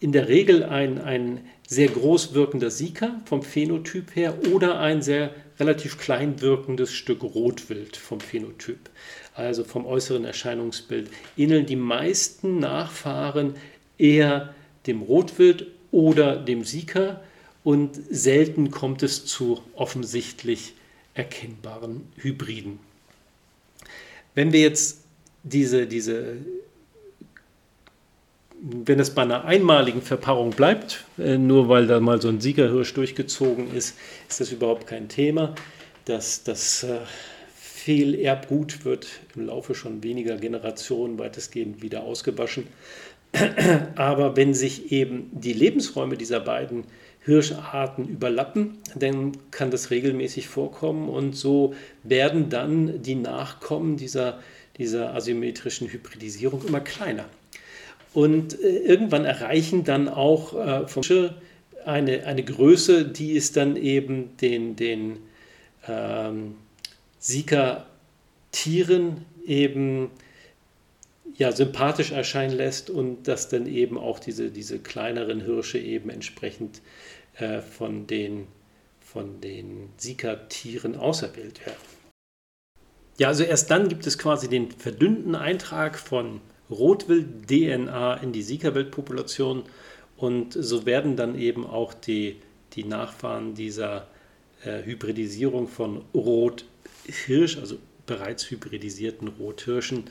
in 0.00 0.12
der 0.12 0.28
Regel 0.28 0.62
ein, 0.62 1.00
ein 1.00 1.40
sehr 1.66 1.88
groß 1.88 2.34
wirkender 2.34 2.70
Sika 2.70 3.20
vom 3.24 3.42
Phänotyp 3.42 4.14
her 4.14 4.36
oder 4.52 4.78
ein 4.78 5.02
sehr 5.02 5.34
relativ 5.58 5.98
klein 5.98 6.40
wirkendes 6.40 6.92
Stück 6.92 7.22
Rotwild 7.22 7.96
vom 7.96 8.20
Phänotyp, 8.20 8.90
also 9.34 9.64
vom 9.64 9.86
äußeren 9.86 10.24
Erscheinungsbild, 10.24 11.10
ähneln 11.36 11.66
die 11.66 11.76
meisten 11.76 12.58
Nachfahren 12.58 13.54
eher 13.98 14.54
dem 14.86 15.02
Rotwild 15.02 15.66
oder 15.90 16.36
dem 16.36 16.64
Sika 16.64 17.20
und 17.64 17.98
selten 18.10 18.70
kommt 18.70 19.02
es 19.02 19.24
zu 19.24 19.60
offensichtlich 19.74 20.74
erkennbaren 21.14 22.02
Hybriden. 22.16 22.78
Wenn 24.34 24.52
wir 24.52 24.60
jetzt 24.60 25.00
diese, 25.42 25.86
diese, 25.86 26.36
wenn 28.68 28.98
es 28.98 29.10
bei 29.10 29.22
einer 29.22 29.44
einmaligen 29.44 30.02
Verpaarung 30.02 30.50
bleibt, 30.50 31.04
äh, 31.18 31.38
nur 31.38 31.68
weil 31.68 31.86
da 31.86 32.00
mal 32.00 32.20
so 32.20 32.28
ein 32.28 32.40
Siegerhirsch 32.40 32.94
durchgezogen 32.94 33.72
ist, 33.72 33.96
ist 34.28 34.40
das 34.40 34.50
überhaupt 34.50 34.86
kein 34.86 35.08
Thema. 35.08 35.54
Das, 36.04 36.42
das 36.42 36.82
äh, 36.82 36.98
Fehlerbgut 37.54 38.84
wird 38.84 39.06
im 39.36 39.46
Laufe 39.46 39.74
schon 39.74 40.02
weniger 40.02 40.36
Generationen 40.36 41.18
weitestgehend 41.18 41.82
wieder 41.82 42.02
ausgewaschen. 42.02 42.66
Aber 43.94 44.36
wenn 44.36 44.52
sich 44.52 44.90
eben 44.90 45.30
die 45.32 45.52
Lebensräume 45.52 46.16
dieser 46.16 46.40
beiden 46.40 46.84
Hirscharten 47.24 48.08
überlappen, 48.08 48.78
dann 48.96 49.32
kann 49.50 49.70
das 49.70 49.90
regelmäßig 49.90 50.48
vorkommen 50.48 51.08
und 51.08 51.36
so 51.36 51.74
werden 52.02 52.50
dann 52.50 53.02
die 53.02 53.16
Nachkommen 53.16 53.96
dieser 53.96 54.38
dieser 54.78 55.14
asymmetrischen 55.14 55.88
Hybridisierung 55.88 56.62
immer 56.66 56.80
kleiner. 56.80 57.24
Und 58.16 58.58
äh, 58.62 58.78
irgendwann 58.78 59.26
erreichen 59.26 59.84
dann 59.84 60.08
auch 60.08 60.54
äh, 60.54 60.88
vom 60.88 61.02
eine, 61.84 62.24
eine 62.24 62.42
Größe, 62.42 63.04
die 63.04 63.36
es 63.36 63.52
dann 63.52 63.76
eben 63.76 64.38
den, 64.38 64.74
den 64.74 65.18
ähm, 65.86 66.54
Sika-Tieren 67.18 69.26
eben 69.44 70.10
ja, 71.36 71.52
sympathisch 71.52 72.10
erscheinen 72.10 72.56
lässt 72.56 72.88
und 72.88 73.28
dass 73.28 73.50
dann 73.50 73.66
eben 73.66 73.98
auch 73.98 74.18
diese, 74.18 74.50
diese 74.50 74.78
kleineren 74.78 75.42
Hirsche 75.42 75.78
eben 75.78 76.08
entsprechend 76.08 76.80
äh, 77.36 77.60
von 77.60 78.06
den, 78.06 78.46
von 78.98 79.42
den 79.42 79.90
Sika-Tieren 79.98 80.96
auserwählt 80.96 81.66
werden. 81.66 81.76
Ja, 83.18 83.28
also 83.28 83.44
erst 83.44 83.70
dann 83.70 83.90
gibt 83.90 84.06
es 84.06 84.16
quasi 84.16 84.48
den 84.48 84.70
verdünnten 84.70 85.34
Eintrag 85.34 85.98
von 85.98 86.40
Rotwild-DNA 86.70 88.14
in 88.14 88.32
die 88.32 88.42
Sika-Wildpopulation 88.42 89.64
und 90.16 90.52
so 90.52 90.86
werden 90.86 91.16
dann 91.16 91.38
eben 91.38 91.66
auch 91.66 91.94
die, 91.94 92.36
die 92.72 92.84
Nachfahren 92.84 93.54
dieser 93.54 94.06
äh, 94.64 94.82
Hybridisierung 94.82 95.68
von 95.68 96.02
Rothirsch, 96.14 97.58
also 97.58 97.76
bereits 98.06 98.50
hybridisierten 98.50 99.28
Rothirschen 99.28 100.04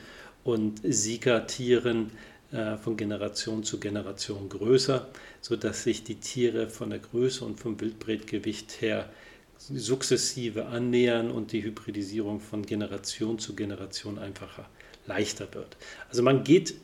und 0.44 0.80
Sika-Tieren 0.84 2.10
äh, 2.52 2.76
von 2.76 2.96
Generation 2.96 3.64
zu 3.64 3.80
Generation 3.80 4.48
größer, 4.48 5.08
sodass 5.40 5.82
sich 5.82 6.04
die 6.04 6.16
Tiere 6.16 6.68
von 6.68 6.90
der 6.90 7.00
Größe 7.00 7.44
und 7.44 7.58
vom 7.58 7.80
Wildbretgewicht 7.80 8.80
her 8.80 9.10
sukzessive 9.58 10.66
annähern 10.66 11.30
und 11.30 11.52
die 11.52 11.64
Hybridisierung 11.64 12.40
von 12.40 12.64
Generation 12.64 13.38
zu 13.38 13.56
Generation 13.56 14.18
einfacher, 14.18 14.68
leichter 15.06 15.48
wird. 15.54 15.76
Also 16.08 16.22
man 16.22 16.44
geht 16.44 16.74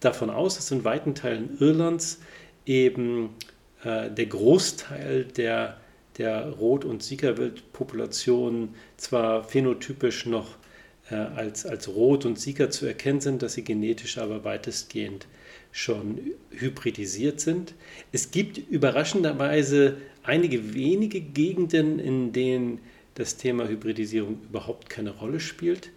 davon 0.00 0.30
aus, 0.30 0.56
dass 0.56 0.70
in 0.70 0.84
weiten 0.84 1.14
Teilen 1.14 1.58
Irlands 1.60 2.20
eben 2.66 3.30
äh, 3.82 4.10
der 4.10 4.26
Großteil 4.26 5.24
der, 5.24 5.80
der 6.18 6.50
Rot- 6.50 6.84
und 6.84 7.02
Siegerwildpopulationen 7.02 8.74
zwar 8.96 9.44
phänotypisch 9.44 10.26
noch 10.26 10.56
äh, 11.10 11.14
als, 11.14 11.66
als 11.66 11.88
Rot 11.88 12.24
und 12.26 12.38
Sieger 12.38 12.70
zu 12.70 12.86
erkennen 12.86 13.20
sind, 13.20 13.42
dass 13.42 13.54
sie 13.54 13.64
genetisch 13.64 14.18
aber 14.18 14.44
weitestgehend 14.44 15.26
schon 15.72 16.18
hybridisiert 16.50 17.40
sind. 17.40 17.74
Es 18.12 18.30
gibt 18.30 18.58
überraschenderweise 18.58 19.96
einige 20.22 20.74
wenige 20.74 21.20
Gegenden, 21.20 21.98
in 21.98 22.32
denen 22.32 22.80
das 23.14 23.36
Thema 23.36 23.68
Hybridisierung 23.68 24.40
überhaupt 24.48 24.88
keine 24.88 25.10
Rolle 25.10 25.40
spielt. 25.40 25.90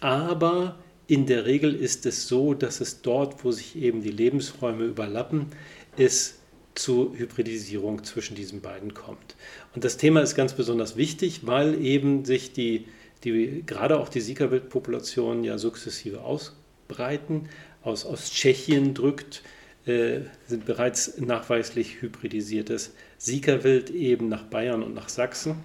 Aber 0.00 0.78
in 1.06 1.26
der 1.26 1.44
Regel 1.44 1.74
ist 1.74 2.06
es 2.06 2.28
so, 2.28 2.54
dass 2.54 2.80
es 2.80 3.02
dort, 3.02 3.44
wo 3.44 3.52
sich 3.52 3.76
eben 3.76 4.02
die 4.02 4.10
Lebensräume 4.10 4.84
überlappen, 4.84 5.46
es 5.96 6.40
zu 6.74 7.14
Hybridisierung 7.16 8.04
zwischen 8.04 8.34
diesen 8.34 8.60
beiden 8.60 8.94
kommt. 8.94 9.36
Und 9.74 9.84
das 9.84 9.96
Thema 9.96 10.20
ist 10.20 10.34
ganz 10.34 10.54
besonders 10.54 10.96
wichtig, 10.96 11.46
weil 11.46 11.84
eben 11.84 12.24
sich 12.24 12.52
die, 12.52 12.86
die 13.24 13.62
gerade 13.66 13.98
auch 13.98 14.08
die 14.08 14.20
Sika-Wildpopulationen 14.20 15.44
ja 15.44 15.58
sukzessive 15.58 16.22
ausbreiten. 16.22 17.48
Aus, 17.82 18.06
aus 18.06 18.30
Tschechien 18.30 18.94
drückt 18.94 19.42
äh, 19.86 20.20
sind 20.46 20.66
bereits 20.66 21.18
nachweislich 21.18 22.02
hybridisiertes 22.02 22.94
Siegerwild 23.18 23.90
eben 23.90 24.28
nach 24.28 24.44
Bayern 24.44 24.82
und 24.82 24.94
nach 24.94 25.08
Sachsen. 25.08 25.56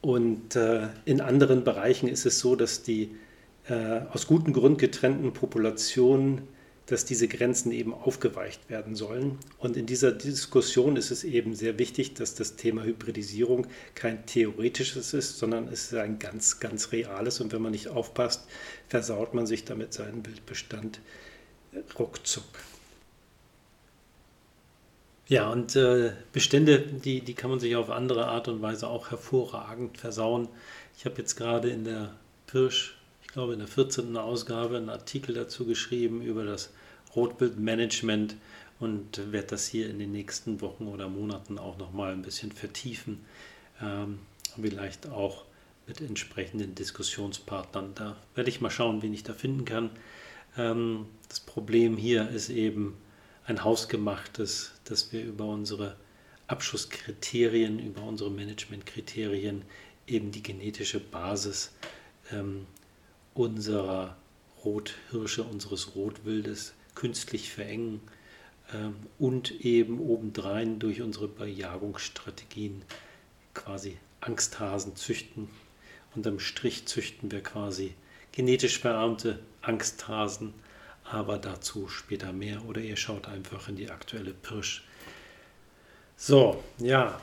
Und 0.00 0.56
äh, 0.56 0.88
in 1.04 1.20
anderen 1.20 1.64
Bereichen 1.64 2.08
ist 2.08 2.24
es 2.26 2.38
so, 2.38 2.56
dass 2.56 2.82
die 2.82 3.10
äh, 3.68 4.00
aus 4.12 4.26
gutem 4.26 4.52
Grund 4.52 4.78
getrennten 4.78 5.32
Populationen, 5.32 6.42
dass 6.86 7.04
diese 7.04 7.28
Grenzen 7.28 7.70
eben 7.70 7.94
aufgeweicht 7.94 8.68
werden 8.70 8.96
sollen. 8.96 9.38
Und 9.58 9.76
in 9.76 9.86
dieser 9.86 10.10
Diskussion 10.10 10.96
ist 10.96 11.10
es 11.10 11.22
eben 11.22 11.54
sehr 11.54 11.78
wichtig, 11.78 12.14
dass 12.14 12.34
das 12.34 12.56
Thema 12.56 12.82
Hybridisierung 12.82 13.66
kein 13.94 14.26
theoretisches 14.26 15.14
ist, 15.14 15.38
sondern 15.38 15.68
es 15.68 15.92
ist 15.92 15.94
ein 15.94 16.18
ganz, 16.18 16.58
ganz 16.58 16.90
reales. 16.92 17.40
Und 17.40 17.52
wenn 17.52 17.62
man 17.62 17.72
nicht 17.72 17.88
aufpasst, 17.88 18.46
versaut 18.88 19.34
man 19.34 19.46
sich 19.46 19.64
damit 19.64 19.92
seinen 19.92 20.26
Wildbestand 20.26 21.00
ruckzuck. 21.98 22.44
Ja, 25.30 25.48
und 25.48 25.76
äh, 25.76 26.10
Bestände, 26.32 26.80
die, 26.80 27.20
die 27.20 27.34
kann 27.34 27.50
man 27.50 27.60
sich 27.60 27.76
auf 27.76 27.88
andere 27.88 28.26
Art 28.26 28.48
und 28.48 28.62
Weise 28.62 28.88
auch 28.88 29.12
hervorragend 29.12 29.96
versauen. 29.96 30.48
Ich 30.98 31.04
habe 31.04 31.18
jetzt 31.18 31.36
gerade 31.36 31.70
in 31.70 31.84
der 31.84 32.16
Pirsch, 32.48 32.96
ich 33.22 33.28
glaube, 33.28 33.52
in 33.52 33.60
der 33.60 33.68
14. 33.68 34.16
Ausgabe 34.16 34.76
einen 34.76 34.88
Artikel 34.88 35.32
dazu 35.32 35.66
geschrieben 35.66 36.20
über 36.20 36.42
das 36.42 36.72
Rotbildmanagement 37.14 38.34
und 38.80 39.32
werde 39.32 39.46
das 39.46 39.68
hier 39.68 39.88
in 39.88 40.00
den 40.00 40.10
nächsten 40.10 40.60
Wochen 40.62 40.88
oder 40.88 41.08
Monaten 41.08 41.60
auch 41.60 41.78
nochmal 41.78 42.10
ein 42.10 42.22
bisschen 42.22 42.50
vertiefen. 42.50 43.24
Ähm, 43.80 44.18
vielleicht 44.60 45.10
auch 45.10 45.44
mit 45.86 46.00
entsprechenden 46.00 46.74
Diskussionspartnern. 46.74 47.92
Da 47.94 48.16
werde 48.34 48.50
ich 48.50 48.60
mal 48.60 48.70
schauen, 48.70 49.00
wen 49.00 49.14
ich 49.14 49.22
da 49.22 49.32
finden 49.32 49.64
kann. 49.64 49.90
Ähm, 50.58 51.06
das 51.28 51.38
Problem 51.38 51.96
hier 51.96 52.28
ist 52.30 52.50
eben 52.50 52.96
ein 53.50 53.64
hausgemachtes, 53.64 54.72
dass 54.84 55.12
wir 55.12 55.24
über 55.24 55.44
unsere 55.44 55.96
Abschlusskriterien, 56.46 57.80
über 57.80 58.02
unsere 58.02 58.30
Managementkriterien 58.30 59.62
eben 60.06 60.30
die 60.30 60.42
genetische 60.42 61.00
Basis 61.00 61.72
ähm, 62.32 62.66
unserer 63.34 64.16
Rothirsche, 64.64 65.42
unseres 65.42 65.94
Rotwildes 65.96 66.74
künstlich 66.94 67.50
verengen 67.50 68.00
ähm, 68.72 68.94
und 69.18 69.50
eben 69.64 69.98
obendrein 69.98 70.78
durch 70.78 71.02
unsere 71.02 71.26
Bejagungsstrategien 71.26 72.82
quasi 73.52 73.96
Angsthasen 74.20 74.94
züchten. 74.94 75.48
Unterm 76.14 76.38
Strich 76.38 76.86
züchten 76.86 77.32
wir 77.32 77.42
quasi 77.42 77.94
genetisch 78.30 78.78
verarmte 78.78 79.40
Angsthasen, 79.60 80.54
aber 81.12 81.38
dazu 81.38 81.88
später 81.88 82.32
mehr 82.32 82.64
oder 82.66 82.80
ihr 82.80 82.96
schaut 82.96 83.28
einfach 83.28 83.68
in 83.68 83.76
die 83.76 83.90
aktuelle 83.90 84.32
Pirsch. 84.32 84.84
So, 86.16 86.62
ja, 86.78 87.20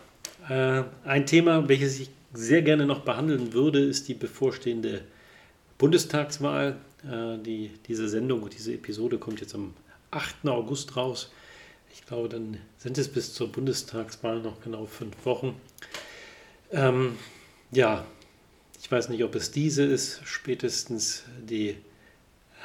äh, 0.49 0.83
ein 1.05 1.25
Thema, 1.25 1.67
welches 1.69 1.99
ich 1.99 2.09
sehr 2.33 2.61
gerne 2.61 2.85
noch 2.85 3.01
behandeln 3.01 3.53
würde, 3.53 3.79
ist 3.79 4.07
die 4.07 4.13
bevorstehende 4.13 5.03
Bundestagswahl. 5.77 6.77
Äh, 7.03 7.37
die, 7.39 7.71
diese 7.87 8.09
Sendung 8.09 8.43
und 8.43 8.53
diese 8.53 8.73
Episode 8.73 9.17
kommt 9.17 9.39
jetzt 9.39 9.55
am 9.55 9.73
8. 10.11 10.47
August 10.47 10.95
raus. 10.95 11.31
Ich 11.93 12.05
glaube, 12.05 12.29
dann 12.29 12.57
sind 12.77 12.97
es 12.97 13.07
bis 13.07 13.33
zur 13.33 13.51
Bundestagswahl 13.51 14.39
noch 14.41 14.61
genau 14.61 14.85
fünf 14.85 15.25
Wochen. 15.25 15.59
Ähm, 16.71 17.17
ja, 17.71 18.05
ich 18.79 18.91
weiß 18.91 19.09
nicht, 19.09 19.23
ob 19.23 19.35
es 19.35 19.51
diese 19.51 19.83
ist, 19.83 20.21
spätestens 20.25 21.23
die 21.41 21.77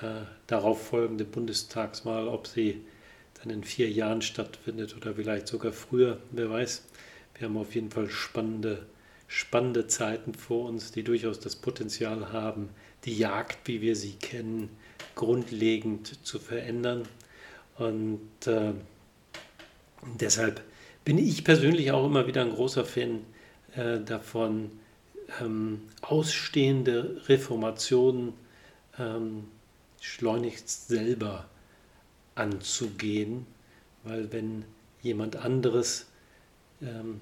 äh, 0.03 0.27
darauf 0.47 0.89
folgende 0.89 1.25
Bundestagswahl, 1.25 2.29
ob 2.29 2.47
sie 2.47 2.81
dann 3.41 3.51
in 3.51 3.65
vier 3.65 3.91
Jahren 3.91 4.23
stattfindet 4.23 4.97
oder 4.97 5.15
vielleicht 5.15 5.49
sogar 5.49 5.73
früher, 5.73 6.19
wer 6.31 6.51
weiß. 6.51 6.83
Wir 7.39 7.49
haben 7.49 7.57
auf 7.57 7.75
jeden 7.75 7.91
Fall 7.91 8.09
spannende, 8.09 8.87
spannende 9.27 9.87
Zeiten 9.87 10.35
vor 10.35 10.69
uns, 10.69 10.93
die 10.93 11.03
durchaus 11.03 11.41
das 11.41 11.57
Potenzial 11.57 12.33
haben, 12.33 12.69
die 13.05 13.17
Jagd, 13.17 13.67
wie 13.67 13.81
wir 13.81 13.97
sie 13.97 14.13
kennen, 14.13 14.71
grundlegend 15.15 16.25
zu 16.27 16.39
verändern. 16.39 17.03
Und 17.79 18.47
äh, 18.47 18.73
deshalb 20.21 20.63
bin 21.05 21.19
ich 21.19 21.45
persönlich 21.45 21.91
auch 21.91 22.07
immer 22.07 22.27
wieder 22.27 22.43
ein 22.43 22.51
großer 22.51 22.85
Fan 22.85 23.21
äh, 23.75 23.99
davon, 24.01 24.71
ähm, 25.41 25.83
ausstehende 26.03 27.23
Reformationen 27.27 28.35
ähm, 28.99 29.45
schleunigst 30.03 30.89
selber 30.89 31.49
anzugehen, 32.35 33.47
weil 34.03 34.33
wenn 34.33 34.65
jemand 35.01 35.37
anderes 35.37 36.07
ähm, 36.83 37.21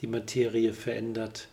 die 0.00 0.06
Materie 0.06 0.72
verändert, 0.72 1.48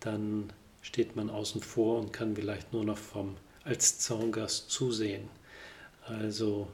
dann 0.00 0.52
steht 0.82 1.16
man 1.16 1.30
außen 1.30 1.60
vor 1.60 1.98
und 1.98 2.12
kann 2.12 2.36
vielleicht 2.36 2.72
nur 2.72 2.84
noch 2.84 2.96
vom, 2.96 3.36
als 3.64 3.98
Zaungast 3.98 4.70
zusehen. 4.70 5.28
Also 6.04 6.68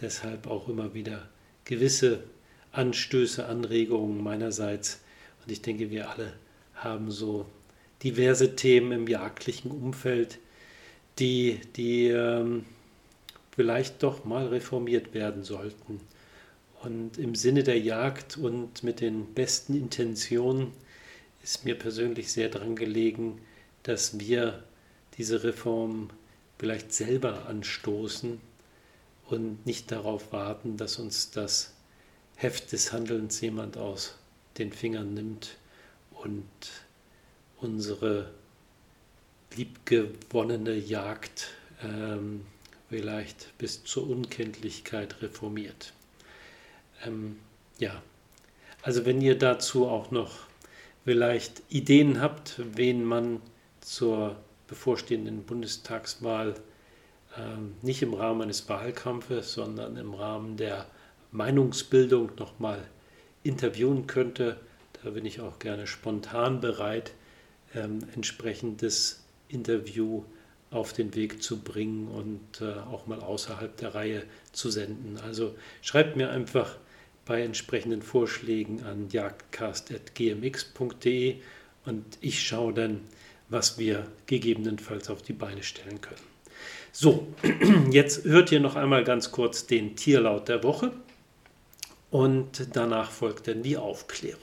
deshalb 0.00 0.48
auch 0.48 0.68
immer 0.68 0.92
wieder 0.92 1.28
gewisse 1.64 2.24
Anstöße, 2.72 3.46
Anregungen 3.46 4.22
meinerseits. 4.22 5.00
Und 5.44 5.52
ich 5.52 5.62
denke, 5.62 5.90
wir 5.90 6.10
alle 6.10 6.32
haben 6.74 7.12
so 7.12 7.46
diverse 8.02 8.56
Themen 8.56 8.90
im 8.90 9.06
jagdlichen 9.06 9.70
Umfeld, 9.70 10.40
die, 11.18 11.60
die 11.76 12.08
ähm, 12.08 12.64
vielleicht 13.54 14.02
doch 14.02 14.24
mal 14.24 14.48
reformiert 14.48 15.14
werden 15.14 15.44
sollten. 15.44 16.00
Und 16.82 17.18
im 17.18 17.34
Sinne 17.34 17.62
der 17.62 17.78
Jagd 17.78 18.36
und 18.36 18.82
mit 18.82 19.00
den 19.00 19.32
besten 19.32 19.74
Intentionen 19.74 20.72
ist 21.42 21.64
mir 21.64 21.78
persönlich 21.78 22.32
sehr 22.32 22.48
daran 22.48 22.76
gelegen, 22.76 23.40
dass 23.82 24.18
wir 24.18 24.64
diese 25.16 25.44
Reform 25.44 26.10
vielleicht 26.58 26.92
selber 26.92 27.46
anstoßen 27.46 28.40
und 29.26 29.66
nicht 29.66 29.90
darauf 29.92 30.32
warten, 30.32 30.76
dass 30.76 30.98
uns 30.98 31.30
das 31.30 31.74
Heft 32.36 32.72
des 32.72 32.92
Handelns 32.92 33.40
jemand 33.40 33.76
aus 33.76 34.18
den 34.58 34.72
Fingern 34.72 35.14
nimmt 35.14 35.56
und 36.22 36.44
unsere 37.58 38.30
liebgewonnene 39.56 40.74
Jagd 40.74 41.50
ähm, 41.82 42.46
vielleicht 42.88 43.56
bis 43.58 43.84
zur 43.84 44.08
Unkenntlichkeit 44.08 45.22
reformiert. 45.22 45.92
Ähm, 47.04 47.36
ja, 47.78 48.02
also 48.82 49.04
wenn 49.04 49.20
ihr 49.20 49.38
dazu 49.38 49.86
auch 49.88 50.10
noch 50.10 50.46
vielleicht 51.04 51.62
Ideen 51.68 52.20
habt, 52.20 52.60
wen 52.74 53.04
man 53.04 53.40
zur 53.80 54.36
bevorstehenden 54.66 55.44
Bundestagswahl 55.44 56.54
ähm, 57.36 57.74
nicht 57.82 58.02
im 58.02 58.14
Rahmen 58.14 58.42
eines 58.42 58.68
Wahlkampfes, 58.68 59.52
sondern 59.52 59.96
im 59.96 60.14
Rahmen 60.14 60.56
der 60.56 60.86
Meinungsbildung 61.32 62.32
nochmal 62.38 62.80
interviewen 63.42 64.06
könnte, 64.06 64.60
da 65.02 65.10
bin 65.10 65.26
ich 65.26 65.40
auch 65.40 65.58
gerne 65.58 65.86
spontan 65.86 66.60
bereit, 66.60 67.12
ähm, 67.74 67.98
entsprechendes 68.14 69.23
Interview 69.54 70.24
auf 70.70 70.92
den 70.92 71.14
Weg 71.14 71.42
zu 71.42 71.60
bringen 71.60 72.08
und 72.08 72.60
äh, 72.60 72.74
auch 72.90 73.06
mal 73.06 73.20
außerhalb 73.20 73.74
der 73.76 73.94
Reihe 73.94 74.24
zu 74.52 74.70
senden. 74.70 75.18
Also 75.24 75.54
schreibt 75.82 76.16
mir 76.16 76.30
einfach 76.30 76.76
bei 77.24 77.42
entsprechenden 77.42 78.02
Vorschlägen 78.02 78.82
an 78.82 79.08
jagdcast.gmx.de 79.08 81.36
und 81.86 82.18
ich 82.20 82.46
schaue 82.46 82.74
dann, 82.74 83.00
was 83.48 83.78
wir 83.78 84.06
gegebenenfalls 84.26 85.08
auf 85.10 85.22
die 85.22 85.32
Beine 85.32 85.62
stellen 85.62 86.00
können. 86.00 86.20
So, 86.92 87.28
jetzt 87.90 88.24
hört 88.24 88.52
ihr 88.52 88.60
noch 88.60 88.76
einmal 88.76 89.04
ganz 89.04 89.30
kurz 89.30 89.66
den 89.66 89.96
Tierlaut 89.96 90.48
der 90.48 90.64
Woche 90.64 90.92
und 92.10 92.76
danach 92.76 93.10
folgt 93.10 93.48
dann 93.48 93.62
die 93.62 93.76
Aufklärung. 93.76 94.40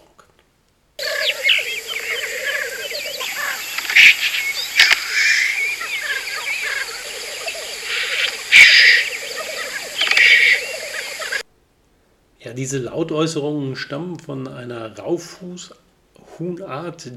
Ja, 12.44 12.54
diese 12.54 12.80
Lautäußerungen 12.80 13.76
stammen 13.76 14.18
von 14.18 14.48
einer 14.48 14.98
Raufhuhnart, 14.98 15.74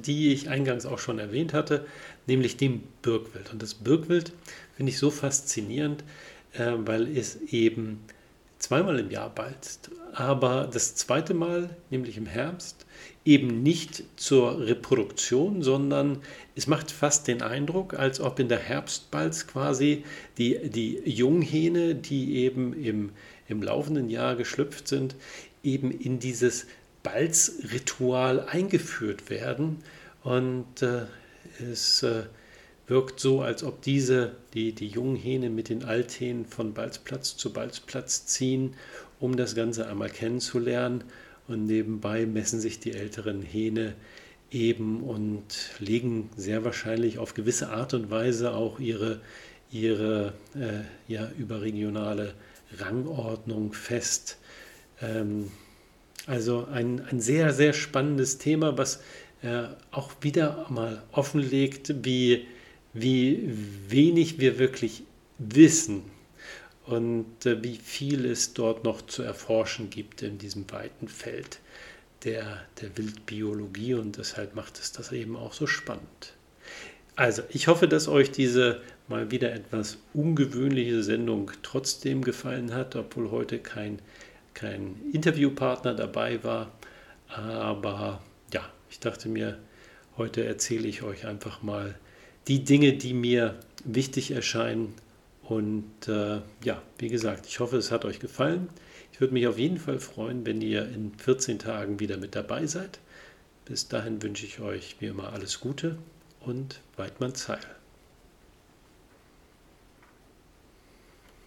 die 0.06 0.34
ich 0.34 0.50
eingangs 0.50 0.84
auch 0.84 0.98
schon 0.98 1.18
erwähnt 1.18 1.54
hatte, 1.54 1.86
nämlich 2.26 2.58
dem 2.58 2.82
Birkwild. 3.00 3.50
Und 3.50 3.62
das 3.62 3.72
Birkwild 3.72 4.32
finde 4.76 4.90
ich 4.90 4.98
so 4.98 5.10
faszinierend, 5.10 6.04
äh, 6.52 6.72
weil 6.76 7.16
es 7.16 7.40
eben 7.40 8.00
zweimal 8.58 8.98
im 8.98 9.10
Jahr 9.10 9.30
balzt, 9.30 9.90
aber 10.12 10.68
das 10.70 10.94
zweite 10.94 11.32
Mal, 11.34 11.70
nämlich 11.90 12.16
im 12.16 12.26
Herbst, 12.26 12.84
eben 13.24 13.62
nicht 13.62 14.04
zur 14.16 14.60
Reproduktion, 14.66 15.62
sondern 15.62 16.18
es 16.54 16.66
macht 16.66 16.90
fast 16.90 17.28
den 17.28 17.42
Eindruck, 17.42 17.94
als 17.98 18.20
ob 18.20 18.38
in 18.38 18.48
der 18.48 18.58
Herbstbalz 18.58 19.46
quasi 19.46 20.04
die, 20.38 20.70
die 20.70 21.00
Junghähne, 21.04 21.94
die 21.94 22.36
eben 22.36 22.74
im 22.74 23.10
im 23.48 23.62
laufenden 23.62 24.08
Jahr 24.08 24.36
geschlüpft 24.36 24.88
sind, 24.88 25.14
eben 25.62 25.90
in 25.90 26.18
dieses 26.18 26.66
Balzritual 27.02 28.40
eingeführt 28.40 29.30
werden. 29.30 29.78
Und 30.22 30.82
äh, 30.82 31.02
es 31.60 32.02
äh, 32.02 32.24
wirkt 32.86 33.20
so, 33.20 33.42
als 33.42 33.62
ob 33.62 33.82
diese, 33.82 34.32
die, 34.54 34.72
die 34.72 34.88
jungen 34.88 35.16
Hähne 35.16 35.50
mit 35.50 35.68
den 35.68 35.84
Althähnen 35.84 36.46
von 36.46 36.74
Balzplatz 36.74 37.36
zu 37.36 37.52
Balzplatz 37.52 38.26
ziehen, 38.26 38.74
um 39.20 39.36
das 39.36 39.54
Ganze 39.54 39.86
einmal 39.86 40.10
kennenzulernen. 40.10 41.04
Und 41.46 41.66
nebenbei 41.66 42.26
messen 42.26 42.60
sich 42.60 42.80
die 42.80 42.92
älteren 42.92 43.42
Hähne 43.42 43.94
eben 44.50 45.02
und 45.02 45.44
legen 45.78 46.30
sehr 46.36 46.64
wahrscheinlich 46.64 47.18
auf 47.18 47.34
gewisse 47.34 47.70
Art 47.70 47.92
und 47.92 48.10
Weise 48.10 48.54
auch 48.54 48.78
ihre, 48.78 49.20
ihre 49.70 50.32
äh, 50.54 51.12
ja, 51.12 51.30
überregionale 51.38 52.34
Rangordnung 52.78 53.72
fest. 53.72 54.38
Ähm, 55.00 55.50
also 56.26 56.66
ein, 56.66 57.04
ein 57.06 57.20
sehr, 57.20 57.52
sehr 57.52 57.72
spannendes 57.72 58.38
Thema, 58.38 58.78
was 58.78 59.02
äh, 59.42 59.64
auch 59.90 60.12
wieder 60.22 60.66
mal 60.70 61.02
offenlegt, 61.12 62.04
wie 62.04 62.46
wie 62.94 63.42
wenig 63.88 64.38
wir 64.38 64.58
wirklich 64.58 65.02
wissen 65.38 66.04
und 66.86 67.44
äh, 67.44 67.62
wie 67.62 67.76
viel 67.76 68.24
es 68.24 68.54
dort 68.54 68.84
noch 68.84 69.02
zu 69.02 69.22
erforschen 69.22 69.90
gibt 69.90 70.22
in 70.22 70.38
diesem 70.38 70.70
weiten 70.70 71.08
Feld 71.08 71.58
der, 72.22 72.62
der 72.80 72.96
Wildbiologie 72.96 73.94
und 73.94 74.16
deshalb 74.16 74.54
macht 74.54 74.78
es 74.78 74.92
das 74.92 75.12
eben 75.12 75.36
auch 75.36 75.52
so 75.52 75.66
spannend. 75.66 76.34
Also, 77.16 77.42
ich 77.50 77.68
hoffe, 77.68 77.86
dass 77.86 78.08
euch 78.08 78.30
diese 78.30 78.80
mal 79.08 79.30
wieder 79.30 79.52
etwas 79.52 79.98
ungewöhnliche 80.12 81.02
Sendung 81.02 81.50
trotzdem 81.62 82.22
gefallen 82.22 82.72
hat, 82.72 82.96
obwohl 82.96 83.30
heute 83.30 83.58
kein, 83.58 83.98
kein 84.54 84.96
Interviewpartner 85.12 85.94
dabei 85.94 86.42
war. 86.42 86.72
Aber 87.28 88.22
ja, 88.52 88.62
ich 88.90 89.00
dachte 89.00 89.28
mir, 89.28 89.58
heute 90.16 90.44
erzähle 90.44 90.88
ich 90.88 91.02
euch 91.02 91.26
einfach 91.26 91.62
mal 91.62 91.94
die 92.48 92.64
Dinge, 92.64 92.94
die 92.94 93.14
mir 93.14 93.58
wichtig 93.84 94.30
erscheinen. 94.30 94.94
Und 95.42 96.08
äh, 96.08 96.40
ja, 96.62 96.82
wie 96.98 97.08
gesagt, 97.08 97.46
ich 97.46 97.60
hoffe, 97.60 97.76
es 97.76 97.90
hat 97.90 98.04
euch 98.04 98.18
gefallen. 98.18 98.68
Ich 99.12 99.20
würde 99.20 99.34
mich 99.34 99.46
auf 99.46 99.58
jeden 99.58 99.78
Fall 99.78 99.98
freuen, 99.98 100.46
wenn 100.46 100.60
ihr 100.62 100.88
in 100.88 101.12
14 101.18 101.58
Tagen 101.58 102.00
wieder 102.00 102.16
mit 102.16 102.34
dabei 102.34 102.66
seid. 102.66 102.98
Bis 103.66 103.88
dahin 103.88 104.22
wünsche 104.22 104.46
ich 104.46 104.60
euch 104.60 104.96
wie 105.00 105.06
immer 105.06 105.32
alles 105.32 105.60
Gute 105.60 105.98
und 106.40 106.80
Weidmanns 106.96 107.48
Heil. 107.48 107.83